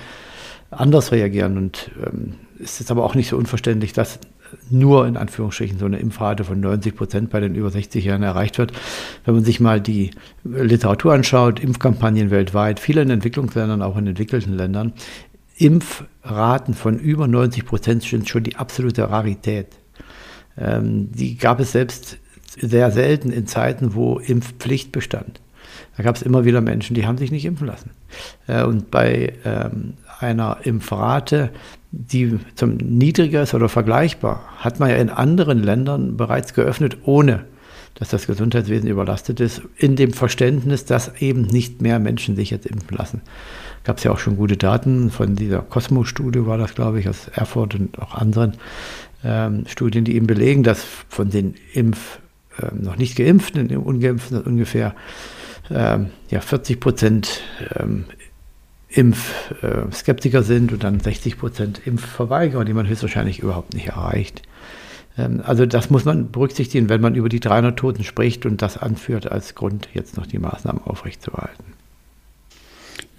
anders 0.70 1.10
reagieren 1.10 1.56
und 1.56 1.90
ähm, 2.04 2.34
es 2.62 2.80
ist 2.80 2.92
aber 2.92 3.04
auch 3.04 3.16
nicht 3.16 3.28
so 3.28 3.36
unverständlich, 3.36 3.92
dass 3.92 4.20
nur 4.70 5.06
in 5.06 5.16
Anführungsstrichen 5.16 5.78
so 5.78 5.86
eine 5.86 5.98
Impfrate 5.98 6.44
von 6.44 6.60
90 6.60 6.96
Prozent 6.96 7.30
bei 7.30 7.40
den 7.40 7.54
über 7.54 7.70
60 7.70 8.04
Jahren 8.04 8.22
erreicht 8.22 8.58
wird. 8.58 8.72
Wenn 9.24 9.34
man 9.34 9.44
sich 9.44 9.60
mal 9.60 9.80
die 9.80 10.10
Literatur 10.44 11.12
anschaut, 11.12 11.60
Impfkampagnen 11.60 12.30
weltweit, 12.30 12.80
viele 12.80 13.02
in 13.02 13.10
Entwicklungsländern, 13.10 13.82
auch 13.82 13.96
in 13.96 14.06
entwickelten 14.06 14.54
Ländern, 14.54 14.92
Impfraten 15.56 16.74
von 16.74 16.98
über 16.98 17.26
90 17.26 17.66
Prozent 17.66 18.02
sind 18.04 18.28
schon 18.28 18.44
die 18.44 18.56
absolute 18.56 19.10
Rarität. 19.10 19.68
Ähm, 20.56 21.10
die 21.12 21.36
gab 21.36 21.60
es 21.60 21.72
selbst 21.72 22.18
sehr 22.60 22.90
selten 22.90 23.30
in 23.30 23.46
Zeiten, 23.46 23.94
wo 23.94 24.18
Impfpflicht 24.18 24.92
bestand. 24.92 25.40
Da 25.96 26.02
gab 26.02 26.16
es 26.16 26.22
immer 26.22 26.44
wieder 26.44 26.60
Menschen, 26.60 26.94
die 26.94 27.06
haben 27.06 27.18
sich 27.18 27.30
nicht 27.30 27.44
impfen 27.44 27.66
lassen. 27.66 27.90
Äh, 28.46 28.64
und 28.64 28.90
bei 28.90 29.32
ähm, 29.44 29.94
einer 30.20 30.58
Impfrate, 30.62 31.50
die 31.90 32.38
zum 32.54 32.76
niedriger 32.76 33.42
ist 33.42 33.54
oder 33.54 33.68
vergleichbar, 33.68 34.44
hat 34.58 34.78
man 34.78 34.90
ja 34.90 34.96
in 34.96 35.10
anderen 35.10 35.62
Ländern 35.62 36.16
bereits 36.16 36.54
geöffnet, 36.54 36.98
ohne 37.04 37.44
dass 37.94 38.10
das 38.10 38.26
Gesundheitswesen 38.26 38.88
überlastet 38.88 39.40
ist, 39.40 39.62
in 39.76 39.96
dem 39.96 40.12
Verständnis, 40.12 40.84
dass 40.84 41.20
eben 41.20 41.42
nicht 41.42 41.82
mehr 41.82 41.98
Menschen 41.98 42.36
sich 42.36 42.50
jetzt 42.50 42.66
impfen 42.66 42.96
lassen. 42.96 43.22
Gab 43.82 43.98
es 43.98 44.04
ja 44.04 44.12
auch 44.12 44.18
schon 44.18 44.36
gute 44.36 44.56
Daten 44.56 45.10
von 45.10 45.34
dieser 45.34 45.62
Cosmo-Studie, 45.62 46.46
war 46.46 46.58
das, 46.58 46.74
glaube 46.74 47.00
ich, 47.00 47.08
aus 47.08 47.28
Erfurt 47.28 47.74
und 47.74 47.98
auch 47.98 48.14
anderen 48.14 48.52
ähm, 49.24 49.64
Studien, 49.66 50.04
die 50.04 50.14
eben 50.14 50.28
belegen, 50.28 50.62
dass 50.62 50.84
von 51.08 51.30
den 51.30 51.54
Impf, 51.72 52.20
äh, 52.58 52.72
noch 52.72 52.96
nicht 52.96 53.16
geimpften, 53.16 53.76
ungeimpften 53.76 54.42
ungefähr 54.42 54.94
ähm, 55.70 56.10
ja, 56.30 56.40
40 56.40 56.78
Prozent 56.78 57.40
ähm, 57.74 58.04
Impfskeptiker 58.90 60.42
sind 60.42 60.72
und 60.72 60.82
dann 60.82 61.00
60 61.00 61.38
Prozent 61.38 61.80
Impfverweigerer, 61.84 62.64
die 62.64 62.72
man 62.72 62.88
höchstwahrscheinlich 62.88 63.40
überhaupt 63.40 63.74
nicht 63.74 63.88
erreicht. 63.88 64.42
Ähm, 65.18 65.42
also 65.44 65.66
das 65.66 65.90
muss 65.90 66.04
man 66.04 66.30
berücksichtigen, 66.30 66.88
wenn 66.88 67.00
man 67.00 67.14
über 67.14 67.28
die 67.28 67.40
300 67.40 67.76
Toten 67.76 68.04
spricht 68.04 68.46
und 68.46 68.62
das 68.62 68.78
anführt 68.78 69.30
als 69.30 69.54
Grund, 69.54 69.88
jetzt 69.92 70.16
noch 70.16 70.26
die 70.26 70.38
Maßnahmen 70.38 70.82
aufrechtzuerhalten. 70.82 71.64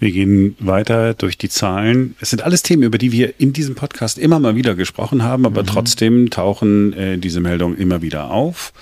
Wir 0.00 0.12
gehen 0.12 0.56
weiter 0.58 1.12
durch 1.12 1.36
die 1.36 1.50
Zahlen. 1.50 2.16
Es 2.20 2.30
sind 2.30 2.42
alles 2.42 2.62
Themen, 2.62 2.82
über 2.82 2.96
die 2.96 3.12
wir 3.12 3.38
in 3.38 3.52
diesem 3.52 3.74
Podcast 3.74 4.18
immer 4.18 4.40
mal 4.40 4.56
wieder 4.56 4.74
gesprochen 4.74 5.22
haben, 5.22 5.44
aber 5.44 5.62
mhm. 5.62 5.66
trotzdem 5.66 6.30
tauchen 6.30 6.94
äh, 6.94 7.18
diese 7.18 7.40
Meldungen 7.40 7.76
immer 7.76 8.00
wieder 8.00 8.30
auf 8.30 8.72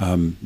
ähm, 0.00 0.36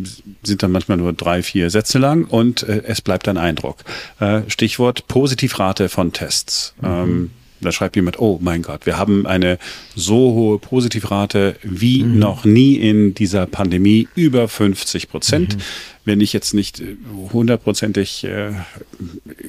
sind 0.42 0.62
dann 0.62 0.73
manchmal 0.73 0.99
nur 0.99 1.12
drei, 1.12 1.42
vier 1.42 1.71
Sätze 1.71 1.99
lang 1.99 2.25
und 2.25 2.62
äh, 2.62 2.82
es 2.87 3.00
bleibt 3.00 3.28
ein 3.28 3.37
Eindruck. 3.37 3.78
Äh, 4.21 4.42
Stichwort 4.49 5.06
Positivrate 5.09 5.88
von 5.88 6.12
Tests. 6.12 6.75
Mhm. 6.80 6.88
Ähm, 6.88 7.30
da 7.62 7.71
schreibt 7.71 7.97
jemand, 7.97 8.18
oh 8.18 8.38
mein 8.42 8.62
Gott, 8.62 8.87
wir 8.87 8.99
haben 8.99 9.26
eine 9.26 9.59
so 9.94 10.16
hohe 10.16 10.59
Positivrate 10.59 11.56
wie 11.62 12.02
mhm. 12.02 12.18
noch 12.18 12.44
nie 12.44 12.75
in 12.76 13.14
dieser 13.14 13.47
Pandemie, 13.47 14.09
über 14.14 14.49
50 14.49 15.09
Prozent. 15.09 15.56
Mhm. 15.56 15.61
Wenn 16.04 16.21
ich 16.21 16.32
jetzt 16.32 16.54
nicht 16.54 16.80
äh, 16.80 16.97
hundertprozentig 17.32 18.25
äh, 18.25 18.52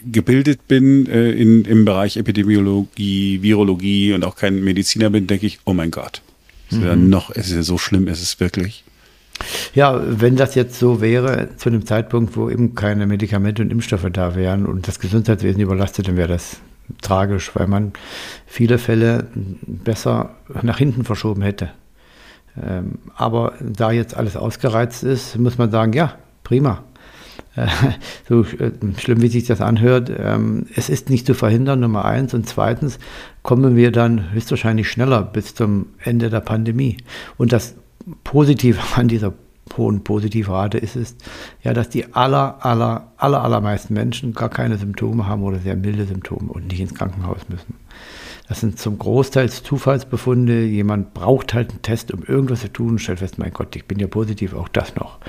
gebildet 0.06 0.68
bin 0.68 1.08
äh, 1.08 1.32
in, 1.32 1.66
im 1.66 1.86
Bereich 1.86 2.18
Epidemiologie, 2.18 3.42
Virologie 3.42 4.14
und 4.14 4.24
auch 4.24 4.36
kein 4.36 4.64
Mediziner 4.64 5.10
bin, 5.10 5.26
denke 5.26 5.48
ich, 5.48 5.60
oh 5.66 5.74
mein 5.74 5.90
Gott. 5.90 6.22
Ist 6.70 6.82
ja 6.82 6.96
mhm. 6.96 7.10
noch, 7.10 7.32
ist 7.32 7.52
ja 7.52 7.64
so 7.64 7.78
schlimm, 7.78 8.08
ist 8.08 8.22
es 8.22 8.40
wirklich. 8.40 8.84
Ja, 9.74 10.02
wenn 10.06 10.36
das 10.36 10.56
jetzt 10.56 10.80
so 10.80 11.02
wäre, 11.02 11.50
zu 11.58 11.70
einem 11.70 11.86
Zeitpunkt, 11.86 12.36
wo 12.38 12.50
eben 12.50 12.76
keine 12.76 13.08
Medikamente 13.08 13.62
und 13.62 13.72
Impfstoffe 13.72 14.08
da 14.12 14.36
wären 14.36 14.66
und 14.66 14.88
das 14.88 15.00
Gesundheitswesen 15.00 15.62
überlastet, 15.62 16.08
dann 16.08 16.18
wäre 16.18 16.30
das 16.30 16.58
tragisch, 17.02 17.52
weil 17.56 17.68
man 17.68 17.94
viele 18.46 18.78
Fälle 18.78 19.28
besser 19.64 20.32
nach 20.62 20.78
hinten 20.78 21.04
verschoben 21.04 21.42
hätte. 21.42 21.70
Ähm, 22.62 23.00
aber 23.16 23.54
da 23.62 23.92
jetzt 23.92 24.16
alles 24.16 24.36
ausgereizt 24.36 25.04
ist, 25.04 25.38
muss 25.38 25.58
man 25.58 25.72
sagen, 25.72 25.94
ja, 25.94 26.16
prima. 26.44 26.84
so 28.28 28.42
äh, 28.44 28.72
schlimm, 28.98 29.22
wie 29.22 29.28
sich 29.28 29.46
das 29.46 29.62
anhört, 29.62 30.12
ähm, 30.16 30.66
es 30.76 30.90
ist 30.90 31.10
nicht 31.10 31.28
zu 31.28 31.34
verhindern, 31.36 31.82
Nummer 31.82 32.06
eins. 32.06 32.34
Und 32.34 32.48
zweitens 32.48 33.00
kommen 33.44 33.76
wir 33.76 33.92
dann 33.92 34.32
höchstwahrscheinlich 34.32 34.90
schneller 34.90 35.22
bis 35.22 35.54
zum 35.54 35.88
Ende 36.00 36.30
der 36.30 36.40
Pandemie. 36.40 36.98
Und 37.38 37.54
das 37.54 37.76
Positive 38.24 38.80
an 38.96 39.08
dieser 39.08 39.34
hohen 39.78 40.04
Positivrate 40.04 40.78
ist 40.78 40.96
es 40.96 41.16
ja, 41.64 41.74
dass 41.74 41.90
die 41.90 42.14
aller, 42.14 42.64
aller, 42.66 43.12
aller, 43.18 43.42
allermeisten 43.42 43.94
Menschen 43.94 44.34
gar 44.34 44.50
keine 44.50 44.78
Symptome 44.78 45.26
haben 45.26 45.44
oder 45.44 45.60
sehr 45.60 45.76
milde 45.76 46.06
Symptome 46.06 46.52
und 46.52 46.68
nicht 46.68 46.82
ins 46.82 46.94
Krankenhaus 46.94 47.48
müssen. 47.50 47.76
Das 48.50 48.60
sind 48.60 48.78
zum 48.78 49.00
Großteil 49.00 49.50
Zufallsbefunde. 49.50 50.66
Jemand 50.66 51.14
braucht 51.14 51.54
halt 51.54 51.72
einen 51.72 51.82
Test, 51.82 52.12
um 52.12 52.24
irgendwas 52.24 52.62
zu 52.62 52.72
tun, 52.72 53.00
stellt 53.00 53.20
fest, 53.20 53.40
mein 53.40 53.54
Gott, 53.54 53.76
ich 53.76 53.86
bin 53.86 54.00
ja 54.00 54.08
positiv, 54.08 54.54
auch 54.54 54.68
das 54.68 54.96
noch. 54.96 55.20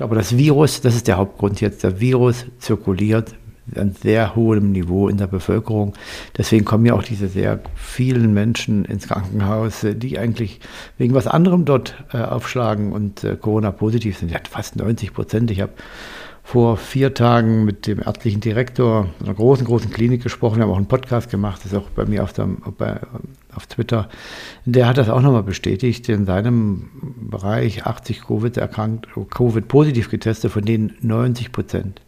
Aber 0.00 0.14
das 0.14 0.36
Virus, 0.36 0.80
das 0.80 0.94
ist 0.94 1.08
der 1.08 1.16
Hauptgrund 1.16 1.60
jetzt, 1.60 1.82
der 1.82 2.00
Virus 2.00 2.46
zirkuliert 2.58 3.34
an 3.74 3.94
sehr 4.00 4.34
hohem 4.34 4.72
Niveau 4.72 5.08
in 5.08 5.16
der 5.16 5.26
Bevölkerung. 5.26 5.94
Deswegen 6.36 6.64
kommen 6.64 6.84
ja 6.86 6.94
auch 6.94 7.02
diese 7.02 7.28
sehr 7.28 7.60
vielen 7.74 8.34
Menschen 8.34 8.84
ins 8.84 9.08
Krankenhaus, 9.08 9.84
äh, 9.84 9.94
die 9.94 10.18
eigentlich 10.18 10.60
wegen 10.98 11.14
was 11.14 11.26
anderem 11.26 11.64
dort 11.64 11.94
äh, 12.12 12.18
aufschlagen 12.18 12.92
und 12.92 13.24
äh, 13.24 13.36
Corona-positiv 13.36 14.18
sind. 14.18 14.30
Ja, 14.30 14.38
fast 14.50 14.76
90 14.76 15.12
Prozent. 15.12 15.50
Ich 15.50 15.60
habe 15.60 15.72
vor 16.44 16.76
vier 16.76 17.14
Tagen 17.14 17.64
mit 17.64 17.86
dem 17.86 18.00
ärztlichen 18.00 18.40
Direktor 18.40 19.08
einer 19.22 19.34
großen, 19.34 19.64
großen 19.64 19.90
Klinik 19.90 20.22
gesprochen. 20.22 20.56
Wir 20.56 20.64
haben 20.64 20.72
auch 20.72 20.76
einen 20.76 20.86
Podcast 20.86 21.30
gemacht, 21.30 21.60
das 21.64 21.72
ist 21.72 21.78
auch 21.78 21.88
bei 21.90 22.04
mir 22.04 22.24
auf, 22.24 22.32
der, 22.32 22.48
bei, 22.76 22.98
auf 23.54 23.66
Twitter. 23.66 24.08
Der 24.64 24.88
hat 24.88 24.98
das 24.98 25.08
auch 25.08 25.20
nochmal 25.20 25.44
bestätigt. 25.44 26.08
In 26.08 26.26
seinem 26.26 26.90
Bereich 27.30 27.86
80 27.86 28.22
Covid 28.26 28.56
erkrankt, 28.56 29.06
Covid 29.30 29.68
positiv 29.68 30.10
getestet, 30.10 30.50
von 30.50 30.64
denen 30.64 30.94
90 31.00 31.52
Prozent 31.52 32.00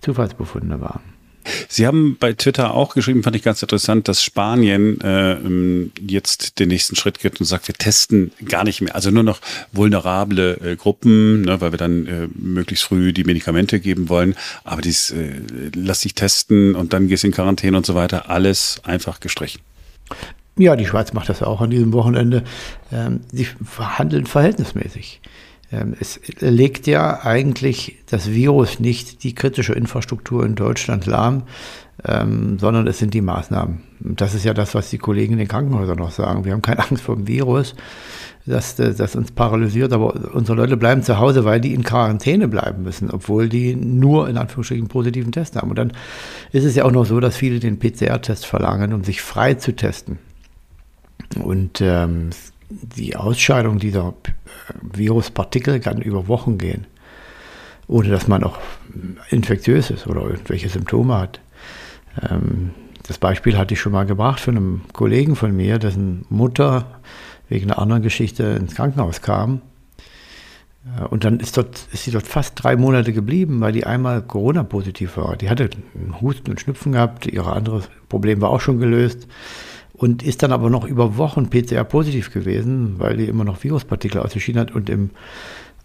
Zufallsbefunde 0.00 0.80
waren. 0.80 1.02
Sie 1.68 1.86
haben 1.86 2.16
bei 2.18 2.32
Twitter 2.32 2.74
auch 2.74 2.94
geschrieben, 2.94 3.22
fand 3.22 3.34
ich 3.34 3.42
ganz 3.42 3.62
interessant, 3.62 4.08
dass 4.08 4.22
Spanien 4.22 5.00
äh, 5.00 5.32
ähm, 5.32 5.92
jetzt 6.00 6.58
den 6.58 6.68
nächsten 6.68 6.96
Schritt 6.96 7.18
geht 7.18 7.40
und 7.40 7.46
sagt, 7.46 7.68
wir 7.68 7.74
testen 7.74 8.32
gar 8.46 8.64
nicht 8.64 8.80
mehr, 8.80 8.94
also 8.94 9.10
nur 9.10 9.22
noch 9.22 9.40
vulnerable 9.72 10.58
äh, 10.62 10.76
Gruppen, 10.76 11.42
ne, 11.42 11.60
weil 11.60 11.72
wir 11.72 11.78
dann 11.78 12.06
äh, 12.06 12.28
möglichst 12.34 12.84
früh 12.84 13.12
die 13.12 13.24
Medikamente 13.24 13.80
geben 13.80 14.08
wollen. 14.08 14.34
Aber 14.64 14.82
dies 14.82 15.10
äh, 15.10 15.40
lass 15.74 16.00
dich 16.00 16.14
testen 16.14 16.74
und 16.74 16.92
dann 16.92 17.08
gehst 17.08 17.24
in 17.24 17.32
Quarantäne 17.32 17.76
und 17.76 17.86
so 17.86 17.94
weiter, 17.94 18.28
alles 18.28 18.80
einfach 18.84 19.20
gestrichen. 19.20 19.60
Ja, 20.58 20.76
die 20.76 20.86
Schweiz 20.86 21.12
macht 21.12 21.28
das 21.28 21.42
auch 21.42 21.60
an 21.60 21.70
diesem 21.70 21.92
Wochenende. 21.92 22.44
Ähm, 22.92 23.20
sie 23.32 23.46
verhandeln 23.64 24.26
verhältnismäßig. 24.26 25.20
Ähm, 25.72 25.94
es 25.98 26.20
legt 26.40 26.86
ja 26.86 27.24
eigentlich 27.24 27.98
das 28.06 28.30
Virus 28.30 28.80
nicht 28.80 29.22
die 29.22 29.34
kritische 29.34 29.72
Infrastruktur 29.72 30.44
in 30.44 30.54
Deutschland 30.54 31.06
lahm, 31.06 31.44
ähm, 32.04 32.58
sondern 32.58 32.86
es 32.86 32.98
sind 32.98 33.14
die 33.14 33.20
Maßnahmen. 33.20 33.82
Das 34.00 34.34
ist 34.34 34.44
ja 34.44 34.54
das, 34.54 34.74
was 34.74 34.90
die 34.90 34.98
Kollegen 34.98 35.34
in 35.34 35.38
den 35.38 35.48
Krankenhäusern 35.48 35.98
noch 35.98 36.10
sagen. 36.10 36.44
Wir 36.44 36.52
haben 36.52 36.62
keine 36.62 36.88
Angst 36.90 37.02
vor 37.02 37.16
dem 37.16 37.28
Virus, 37.28 37.74
das, 38.46 38.76
das 38.76 39.14
uns 39.14 39.32
paralysiert, 39.32 39.92
aber 39.92 40.34
unsere 40.34 40.56
Leute 40.56 40.76
bleiben 40.76 41.02
zu 41.02 41.18
Hause, 41.18 41.44
weil 41.44 41.60
die 41.60 41.74
in 41.74 41.84
Quarantäne 41.84 42.48
bleiben 42.48 42.82
müssen, 42.82 43.10
obwohl 43.10 43.48
die 43.48 43.76
nur 43.76 44.28
in 44.28 44.38
Anführungsstrichen 44.38 44.88
positiven 44.88 45.30
Test 45.30 45.56
haben. 45.56 45.70
Und 45.70 45.78
dann 45.78 45.92
ist 46.50 46.64
es 46.64 46.74
ja 46.74 46.84
auch 46.84 46.90
noch 46.90 47.04
so, 47.04 47.20
dass 47.20 47.36
viele 47.36 47.60
den 47.60 47.78
PCR-Test 47.78 48.46
verlangen, 48.46 48.92
um 48.92 49.04
sich 49.04 49.20
frei 49.20 49.54
zu 49.54 49.72
testen. 49.72 50.18
Und 51.44 51.80
ähm, 51.80 52.30
die 52.70 53.16
Ausscheidung 53.16 53.78
dieser 53.78 54.14
Viruspartikel 54.80 55.80
kann 55.80 56.00
über 56.00 56.28
Wochen 56.28 56.58
gehen, 56.58 56.86
ohne 57.86 58.08
dass 58.08 58.28
man 58.28 58.44
auch 58.44 58.58
infektiös 59.30 59.90
ist 59.90 60.06
oder 60.06 60.22
irgendwelche 60.22 60.68
Symptome 60.68 61.18
hat. 61.18 61.40
Ähm, 62.30 62.70
das 63.06 63.18
Beispiel 63.18 63.58
hatte 63.58 63.74
ich 63.74 63.80
schon 63.80 63.92
mal 63.92 64.06
gebracht 64.06 64.40
von 64.40 64.56
einem 64.56 64.80
Kollegen 64.92 65.34
von 65.34 65.54
mir, 65.54 65.78
dessen 65.78 66.24
Mutter 66.28 67.00
wegen 67.48 67.70
einer 67.70 67.80
anderen 67.80 68.02
Geschichte 68.02 68.44
ins 68.44 68.76
Krankenhaus 68.76 69.20
kam. 69.20 69.62
Und 71.10 71.24
dann 71.24 71.40
ist, 71.40 71.58
dort, 71.58 71.88
ist 71.92 72.04
sie 72.04 72.10
dort 72.10 72.26
fast 72.26 72.62
drei 72.62 72.74
Monate 72.74 73.12
geblieben, 73.12 73.60
weil 73.60 73.72
die 73.72 73.84
einmal 73.84 74.22
Corona-positiv 74.22 75.18
war. 75.18 75.36
Die 75.36 75.50
hatte 75.50 75.68
Husten 76.20 76.50
und 76.50 76.60
Schnupfen 76.60 76.92
gehabt, 76.92 77.26
ihr 77.26 77.46
anderes 77.46 77.88
Problem 78.08 78.40
war 78.40 78.48
auch 78.48 78.60
schon 78.60 78.78
gelöst 78.78 79.28
und 79.92 80.22
ist 80.22 80.42
dann 80.42 80.52
aber 80.52 80.70
noch 80.70 80.86
über 80.86 81.18
Wochen 81.18 81.50
PCR-positiv 81.50 82.32
gewesen, 82.32 82.94
weil 82.98 83.18
die 83.18 83.26
immer 83.26 83.44
noch 83.44 83.62
Viruspartikel 83.62 84.22
ausgeschieden 84.22 84.60
hat 84.60 84.74
und 84.74 84.88
im 84.88 85.10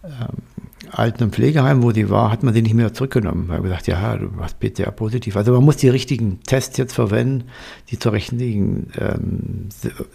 ähm, 0.02 0.42
alten 0.90 1.30
Pflegeheim, 1.30 1.82
wo 1.82 1.90
sie 1.90 2.10
war, 2.10 2.30
hat 2.30 2.42
man 2.42 2.52
sie 2.52 2.62
nicht 2.62 2.74
mehr 2.74 2.92
zurückgenommen. 2.92 3.46
Man 3.46 3.56
hat 3.56 3.62
gesagt, 3.62 3.86
ja, 3.86 4.16
du 4.16 4.36
warst 4.36 4.60
PCR-positiv. 4.60 5.36
Also 5.36 5.52
man 5.52 5.64
muss 5.64 5.78
die 5.78 5.88
richtigen 5.88 6.40
Tests 6.42 6.76
jetzt 6.76 6.92
verwenden, 6.92 7.44
die 7.90 7.98
zur 7.98 8.12
richtigen 8.12 8.90
ähm, 8.98 9.68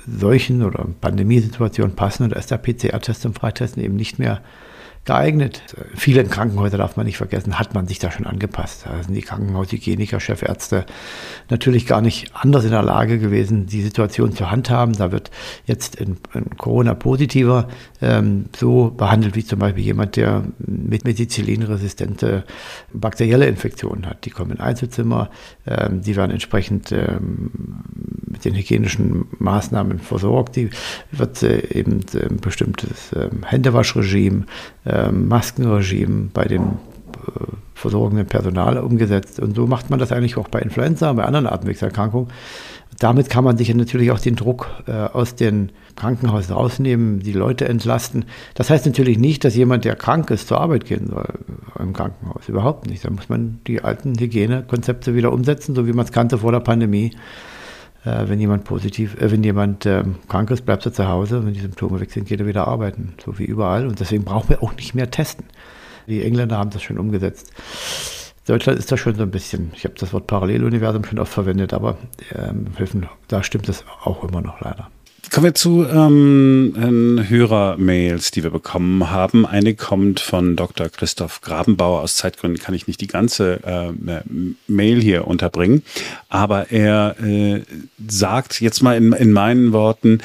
Seuchen- 0.07 0.63
oder 0.63 0.85
Pandemiesituation 1.01 1.95
passen. 1.95 2.23
Und 2.23 2.33
da 2.33 2.39
ist 2.39 2.51
der 2.51 2.57
PCR-Test 2.57 3.21
zum 3.21 3.33
Freitesten 3.33 3.81
eben 3.81 3.95
nicht 3.95 4.19
mehr 4.19 4.41
geeignet. 5.03 5.63
Viele 5.95 6.23
Krankenhäuser 6.23 6.77
darf 6.77 6.95
man 6.95 7.07
nicht 7.07 7.17
vergessen, 7.17 7.57
hat 7.57 7.73
man 7.73 7.87
sich 7.87 7.97
da 7.97 8.11
schon 8.11 8.27
angepasst. 8.27 8.85
Da 8.85 9.01
sind 9.01 9.15
die 9.15 9.21
Krankenhaushygieniker, 9.21 10.19
Chefärzte 10.19 10.85
natürlich 11.49 11.87
gar 11.87 12.01
nicht 12.01 12.31
anders 12.35 12.65
in 12.65 12.71
der 12.71 12.83
Lage 12.83 13.17
gewesen, 13.17 13.65
die 13.65 13.81
Situation 13.81 14.33
zu 14.33 14.51
handhaben. 14.51 14.93
Da 14.93 15.11
wird 15.11 15.31
jetzt 15.65 15.99
ein, 15.99 16.17
Corona-Positiver 16.57 17.67
ähm, 18.01 18.45
so 18.55 18.91
behandelt 18.91 19.35
wie 19.35 19.43
zum 19.43 19.59
Beispiel 19.59 19.83
jemand, 19.83 20.17
der 20.17 20.43
mit 20.59 21.03
Methicillin-resistente 21.03 22.43
bakterielle 22.93 23.47
Infektionen 23.47 24.05
hat. 24.05 24.25
Die 24.25 24.29
kommen 24.29 24.51
in 24.51 24.59
Einzelzimmer, 24.59 25.31
ähm, 25.65 26.01
die 26.03 26.15
werden 26.15 26.31
entsprechend 26.31 26.91
ähm, 26.91 27.51
mit 28.27 28.45
den 28.45 28.55
hygienischen 28.55 29.25
Maßnahmen 29.39 29.99
versorgt. 29.99 30.55
Die 30.55 30.69
wird 31.11 31.41
äh, 31.41 31.61
eben 31.73 32.01
ein 32.13 32.37
bestimmtes 32.37 33.11
äh, 33.13 33.29
Händewaschregime 33.45 34.45
ähm, 34.85 35.27
Maskenregime 35.27 36.29
bei 36.33 36.45
dem 36.45 36.63
äh, 36.63 37.45
versorgenden 37.75 38.27
Personal 38.27 38.77
umgesetzt. 38.77 39.39
Und 39.39 39.55
so 39.55 39.67
macht 39.67 39.89
man 39.89 39.99
das 39.99 40.11
eigentlich 40.11 40.37
auch 40.37 40.47
bei 40.47 40.59
Influenza, 40.59 41.11
bei 41.13 41.23
anderen 41.23 41.47
Atemwegserkrankungen. 41.47 42.29
Damit 42.99 43.29
kann 43.31 43.43
man 43.43 43.57
sich 43.57 43.73
natürlich 43.73 44.11
auch 44.11 44.19
den 44.19 44.35
Druck 44.35 44.69
äh, 44.85 44.91
aus 44.91 45.33
den 45.33 45.71
Krankenhäusern 45.95 46.55
rausnehmen, 46.55 47.19
die 47.19 47.33
Leute 47.33 47.67
entlasten. 47.67 48.25
Das 48.53 48.69
heißt 48.69 48.85
natürlich 48.85 49.17
nicht, 49.17 49.43
dass 49.43 49.55
jemand, 49.55 49.85
der 49.85 49.95
krank 49.95 50.29
ist, 50.29 50.47
zur 50.47 50.61
Arbeit 50.61 50.85
gehen 50.85 51.07
soll 51.07 51.27
im 51.79 51.93
Krankenhaus. 51.93 52.47
Überhaupt 52.47 52.87
nicht. 52.87 53.03
Da 53.03 53.09
muss 53.09 53.27
man 53.29 53.59
die 53.65 53.83
alten 53.83 54.19
Hygienekonzepte 54.19 55.15
wieder 55.15 55.33
umsetzen, 55.33 55.73
so 55.73 55.87
wie 55.87 55.93
man 55.93 56.05
es 56.05 56.11
kannte 56.11 56.37
vor 56.37 56.51
der 56.51 56.59
Pandemie. 56.59 57.11
Äh, 58.03 58.27
wenn 58.27 58.39
jemand 58.39 58.63
positiv, 58.63 59.19
äh, 59.21 59.31
wenn 59.31 59.43
jemand 59.43 59.85
äh, 59.85 60.03
krank 60.27 60.49
ist, 60.51 60.65
bleibt 60.65 60.85
er 60.85 60.93
zu 60.93 61.07
Hause. 61.07 61.45
Wenn 61.45 61.53
die 61.53 61.59
Symptome 61.59 61.99
weg 61.99 62.11
sind, 62.11 62.27
geht 62.27 62.39
er 62.39 62.47
wieder 62.47 62.67
arbeiten, 62.67 63.13
so 63.23 63.37
wie 63.37 63.45
überall. 63.45 63.87
Und 63.87 63.99
deswegen 63.99 64.23
brauchen 64.23 64.49
wir 64.49 64.63
auch 64.63 64.75
nicht 64.75 64.95
mehr 64.95 65.11
testen. 65.11 65.45
Die 66.07 66.23
Engländer 66.23 66.57
haben 66.57 66.71
das 66.71 66.81
schon 66.81 66.97
umgesetzt. 66.97 67.51
Deutschland 68.47 68.79
ist 68.79 68.91
da 68.91 68.97
schon 68.97 69.15
so 69.15 69.21
ein 69.21 69.31
bisschen, 69.31 69.71
ich 69.75 69.83
habe 69.83 69.93
das 69.99 70.13
Wort 70.13 70.25
Paralleluniversum 70.25 71.03
schon 71.05 71.19
oft 71.19 71.31
verwendet, 71.31 71.73
aber 71.73 71.97
ähm, 72.33 72.65
da 73.27 73.43
stimmt 73.43 73.69
es 73.69 73.85
auch 74.03 74.23
immer 74.23 74.41
noch 74.41 74.59
leider. 74.61 74.89
Kommen 75.29 75.45
wir 75.45 75.53
zu 75.53 75.85
ähm, 75.85 77.23
Hörer-Mails, 77.27 78.31
die 78.31 78.43
wir 78.43 78.49
bekommen 78.49 79.09
haben. 79.09 79.45
Eine 79.45 79.75
kommt 79.75 80.19
von 80.19 80.55
Dr. 80.55 80.89
Christoph 80.89 81.41
Grabenbauer. 81.41 82.01
Aus 82.01 82.15
Zeitgründen 82.15 82.59
kann 82.59 82.75
ich 82.75 82.87
nicht 82.87 82.99
die 82.99 83.07
ganze 83.07 83.61
äh, 83.63 84.23
Mail 84.67 85.01
hier 85.01 85.27
unterbringen. 85.27 85.83
Aber 86.27 86.71
er 86.71 87.15
äh, 87.23 87.61
sagt 88.09 88.59
jetzt 88.59 88.81
mal 88.81 88.97
in, 88.97 89.13
in 89.13 89.31
meinen 89.31 89.71
Worten, 89.71 90.19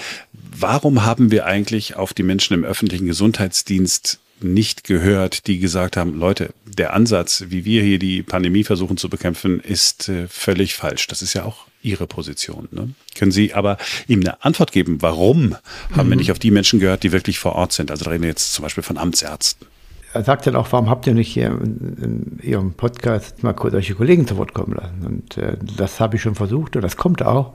warum 0.59 1.05
haben 1.05 1.31
wir 1.31 1.47
eigentlich 1.47 1.97
auf 1.97 2.15
die 2.15 2.25
Menschen 2.25 2.55
im 2.55 2.65
öffentlichen 2.65 3.07
Gesundheitsdienst 3.07 4.19
nicht 4.41 4.85
gehört, 4.85 5.47
die 5.47 5.59
gesagt 5.59 5.97
haben, 5.97 6.19
Leute, 6.19 6.51
der 6.67 6.93
Ansatz, 6.93 7.45
wie 7.49 7.65
wir 7.65 7.83
hier 7.83 7.99
die 7.99 8.23
Pandemie 8.23 8.65
versuchen 8.65 8.97
zu 8.97 9.09
bekämpfen, 9.09 9.61
ist 9.61 10.09
äh, 10.09 10.27
völlig 10.29 10.75
falsch. 10.75 11.07
Das 11.07 11.23
ist 11.23 11.35
ja 11.35 11.45
auch 11.45 11.67
Ihre 11.87 12.07
Position. 12.07 12.69
Ne? 12.73 12.91
Können 13.15 13.31
Sie 13.31 13.55
aber 13.55 13.79
ihm 14.09 14.21
eine 14.21 14.45
Antwort 14.45 14.73
geben, 14.73 15.01
warum 15.01 15.57
haben 15.95 16.07
mhm. 16.07 16.11
wir 16.11 16.17
nicht 16.17 16.33
auf 16.33 16.39
die 16.39 16.51
Menschen 16.51 16.81
gehört, 16.81 17.05
die 17.05 17.13
wirklich 17.13 17.39
vor 17.39 17.55
Ort 17.55 17.73
sind? 17.73 17.91
Also 17.91 18.05
da 18.05 18.11
reden 18.11 18.23
wir 18.23 18.31
jetzt 18.31 18.53
zum 18.53 18.65
Beispiel 18.65 18.83
von 18.83 18.99
Amtsärzten. 18.99 19.67
Er 20.13 20.25
sagt 20.25 20.47
dann 20.47 20.57
auch, 20.57 20.73
warum 20.73 20.89
habt 20.89 21.07
ihr 21.07 21.15
nicht 21.15 21.33
hier 21.33 21.49
in, 21.49 22.39
in 22.41 22.41
Ihrem 22.43 22.73
Podcast 22.73 23.43
mal 23.43 23.53
kurz 23.53 23.73
solche 23.73 23.95
Kollegen 23.95 24.27
zu 24.27 24.37
Wort 24.37 24.55
kommen 24.55 24.75
lassen? 24.75 25.07
Und 25.07 25.37
äh, 25.37 25.57
das 25.77 26.01
habe 26.01 26.17
ich 26.17 26.23
schon 26.23 26.35
versucht 26.35 26.75
und 26.75 26.83
das 26.83 26.97
kommt 26.97 27.23
auch. 27.23 27.53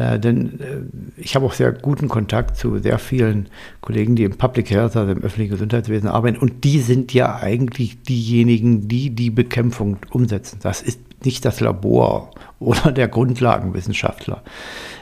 Äh, 0.00 0.18
denn 0.18 0.60
äh, 0.60 1.20
ich 1.20 1.36
habe 1.36 1.44
auch 1.44 1.52
sehr 1.52 1.72
guten 1.72 2.08
Kontakt 2.08 2.56
zu 2.56 2.78
sehr 2.78 2.98
vielen 2.98 3.48
Kollegen, 3.82 4.16
die 4.16 4.24
im 4.24 4.36
Public 4.36 4.70
Health, 4.70 4.96
also 4.96 5.12
im 5.12 5.18
öffentlichen 5.18 5.50
Gesundheitswesen 5.50 6.08
arbeiten. 6.08 6.38
Und 6.38 6.64
die 6.64 6.80
sind 6.80 7.12
ja 7.12 7.36
eigentlich 7.36 8.02
diejenigen, 8.02 8.88
die 8.88 9.10
die 9.10 9.28
Bekämpfung 9.28 9.98
umsetzen. 10.10 10.58
Das 10.62 10.80
ist 10.80 11.00
nicht 11.22 11.44
das 11.44 11.60
Labor 11.60 12.30
oder 12.60 12.92
der 12.92 13.08
Grundlagenwissenschaftler 13.08 14.42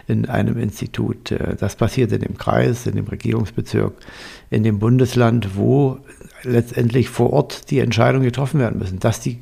in 0.08 0.26
einem 0.26 0.58
Institut. 0.58 1.30
Äh, 1.30 1.54
das 1.54 1.76
passiert 1.76 2.11
in 2.11 2.20
dem 2.20 2.37
Kreis, 2.37 2.87
in 2.87 2.96
dem 2.96 3.06
Regierungsbezirk, 3.06 3.94
in 4.50 4.64
dem 4.64 4.80
Bundesland, 4.80 5.56
wo 5.56 5.98
letztendlich 6.42 7.09
vor 7.09 7.33
Ort 7.33 7.70
die 7.70 7.81
Entscheidungen 7.81 8.24
getroffen 8.24 8.61
werden 8.61 8.79
müssen, 8.79 8.98
dass 8.98 9.20
die 9.20 9.38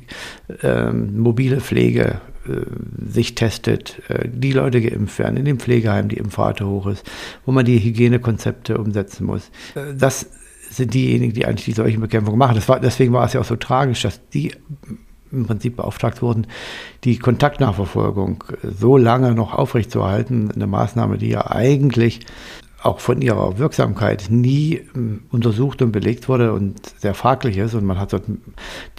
ähm, 0.63 1.19
mobile 1.19 1.61
Pflege 1.61 2.21
äh, 2.47 3.11
sich 3.11 3.35
testet, 3.35 4.01
äh, 4.09 4.27
die 4.27 4.51
Leute 4.51 4.81
geimpft 4.81 5.19
werden, 5.19 5.37
in 5.37 5.45
dem 5.45 5.59
Pflegeheim 5.59 6.09
die 6.09 6.17
Impfrate 6.17 6.67
hoch 6.67 6.87
ist, 6.87 7.09
wo 7.45 7.51
man 7.51 7.65
die 7.65 7.79
Hygienekonzepte 7.79 8.77
umsetzen 8.77 9.25
muss. 9.25 9.49
Äh, 9.75 9.93
das 9.97 10.27
sind 10.69 10.93
diejenigen, 10.93 11.33
die 11.33 11.45
eigentlich 11.45 11.65
die 11.65 11.73
solchen 11.73 12.01
Bekämpfungen 12.01 12.39
machen. 12.39 12.61
War, 12.67 12.79
deswegen 12.79 13.13
war 13.13 13.25
es 13.25 13.33
ja 13.33 13.41
auch 13.41 13.45
so 13.45 13.55
tragisch, 13.55 14.01
dass 14.01 14.27
die 14.29 14.51
im 15.31 15.45
Prinzip 15.45 15.75
beauftragt 15.77 16.21
wurden, 16.21 16.47
die 17.03 17.19
Kontaktnachverfolgung 17.19 18.43
so 18.63 18.97
lange 18.97 19.33
noch 19.33 19.53
aufrechtzuerhalten. 19.53 20.51
Eine 20.51 20.67
Maßnahme, 20.67 21.17
die 21.17 21.29
ja 21.29 21.51
eigentlich 21.51 22.21
auch 22.81 22.99
von 22.99 23.21
ihrer 23.21 23.57
Wirksamkeit 23.57 24.27
nie 24.29 24.81
ähm, 24.95 25.23
untersucht 25.31 25.81
und 25.81 25.91
belegt 25.91 26.29
wurde 26.29 26.53
und 26.53 26.79
sehr 26.99 27.13
fraglich 27.13 27.57
ist. 27.57 27.73
Und 27.73 27.85
man 27.85 27.99
hat 27.99 28.13
dort 28.13 28.25